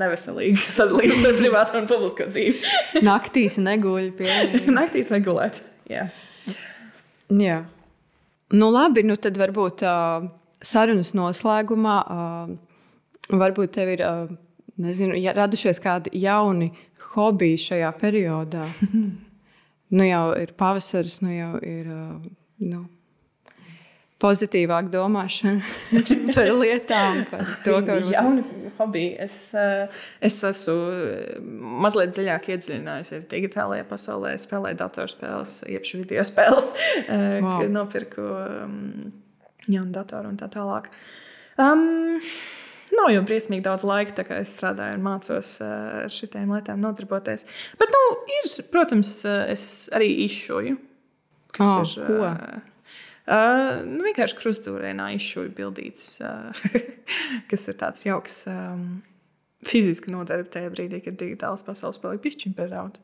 neveselīgu 0.03 0.61
sadalījumu 0.77 1.21
starp 1.23 1.41
privāto 1.41 1.81
un 1.81 1.89
publisko 1.91 2.29
dzīvi. 2.31 2.61
Naktīs 3.11 3.61
neguļ 3.63 4.13
pie 4.19 4.33
Naktīs 4.79 5.13
vajag 5.13 5.29
gulēt. 5.31 5.63
Jā. 5.91 6.09
Jā. 7.33 7.61
Nu, 8.55 8.71
labi, 8.71 9.03
nu 9.07 9.17
tad 9.19 9.39
varbūt 9.41 9.83
uh, 9.87 10.29
sarunas 10.63 11.15
noslēgumā. 11.19 12.01
Uh, 12.07 12.57
varbūt 13.33 13.73
tev 13.75 13.91
ir 13.97 14.03
uh, 14.07 14.29
nezinu, 14.83 15.15
ja 15.21 15.33
radušies 15.37 15.81
kādi 15.83 16.13
jauni 16.21 16.71
hobiji 17.15 17.59
šajā 17.69 17.93
periodā. 18.01 18.65
nu 19.97 20.05
jau 20.11 20.27
ir 20.41 20.53
pavasaris, 20.59 21.21
nu 21.25 21.33
jau 21.33 21.55
ir 21.63 21.89
uh, 21.93 22.21
nu, 22.67 22.83
pozitīvāk 24.23 24.87
domāšana 24.93 25.61
par 26.37 26.49
lietām, 26.57 27.19
par 27.31 27.43
to, 27.67 27.75
ka 27.85 27.99
varbūt- 27.99 28.13
jauni 28.15 28.45
hobiji. 28.79 29.11
Es, 29.27 29.37
eh, 29.57 30.01
es 30.25 30.39
esmu 30.45 30.77
eh, 30.93 31.37
mazliet 31.85 32.15
dziļāk 32.17 32.49
iedziļinājusies 32.55 33.29
digitālajā 33.31 33.85
pasaulē, 33.89 34.35
spēlēju 34.41 34.81
datorspēles, 34.83 35.59
iepšu 35.73 36.03
video 36.05 36.25
spēles, 36.27 36.73
Wow. 37.07 37.45
wow. 37.45 37.69
nopirku 37.73 38.25
um, 38.25 38.77
jaunu 39.69 39.93
datoru 39.95 40.33
un 40.33 40.37
tā 40.41 40.49
tālāk. 40.53 40.89
Um, 41.61 42.27
Nav 42.95 43.11
jau 43.11 43.23
briesmīgi 43.27 43.65
daudz 43.65 43.83
laika, 43.87 44.15
tā 44.21 44.25
kā 44.29 44.39
es 44.43 44.53
strādāju 44.55 44.99
un 44.99 45.05
mācos 45.07 45.57
eh, 45.65 45.75
ar 46.05 46.13
šīm 46.13 46.53
lietām 46.55 46.83
nodarboties. 46.85 47.47
Bet, 47.81 47.93
nu, 47.93 48.03
ir, 48.37 48.49
protams, 48.73 49.19
eh, 49.27 49.43
es 49.57 49.67
arī 49.97 50.13
izšoju. 50.27 50.79
Kas 51.57 51.73
Ā, 51.73 51.77
ir 51.83 52.07
ko? 52.07 52.31
Uh, 53.27 53.81
nu, 53.83 54.05
vienkārši 54.07 54.37
krustūrēnā 54.39 55.09
izšūju 55.17 55.51
bildītas, 55.57 56.13
uh, 56.23 56.61
kas 57.51 57.67
ir 57.73 57.79
tāds 57.81 58.07
jauks. 58.07 58.45
Um, 58.51 59.01
Fiziski 59.67 60.13
nodarbi 60.15 60.47
tajā 60.53 60.71
brīdī, 60.71 61.01
kad 61.03 61.17
digitāls 61.19 61.65
pasaules 61.67 61.99
paliek 61.99 62.23
pišķiņš 62.23 62.55
par 62.55 62.71
daudz. 62.71 63.03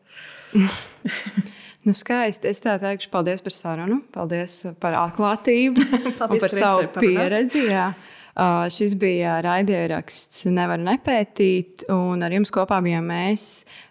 Nu, 1.83 1.91
skaisti. 1.97 2.47
Es 2.47 2.63
tā 2.63 2.77
teikšu, 2.79 3.09
paldies 3.11 3.41
par 3.43 3.55
sarunu, 3.57 3.97
paldies 4.15 4.61
par 4.79 4.95
atklātību 5.01 5.83
Paldies 6.21 6.45
par 6.45 6.53
par 6.53 6.53
savu 6.55 6.85
pieredzi. 6.95 7.65
Jā. 7.67 7.89
Uh, 8.33 8.65
šis 8.73 8.95
bija 8.97 9.37
raidieraksts, 9.45 10.47
nevar 10.49 10.81
nepētīt, 10.81 11.85
un 11.93 12.25
ar 12.25 12.33
jums 12.33 12.53
kopā 12.55 12.81
bijām 12.85 13.11
mēs, 13.13 13.47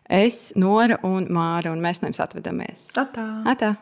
es, 0.09 0.47
Nora 0.57 0.97
un 1.05 1.29
Māra, 1.29 1.69
un 1.75 1.83
mēs 1.83 2.01
no 2.01 2.09
jums 2.09 2.23
atvedamies. 2.25 2.89
Tā 2.97 3.05
tā. 3.13 3.27
Atā! 3.53 3.75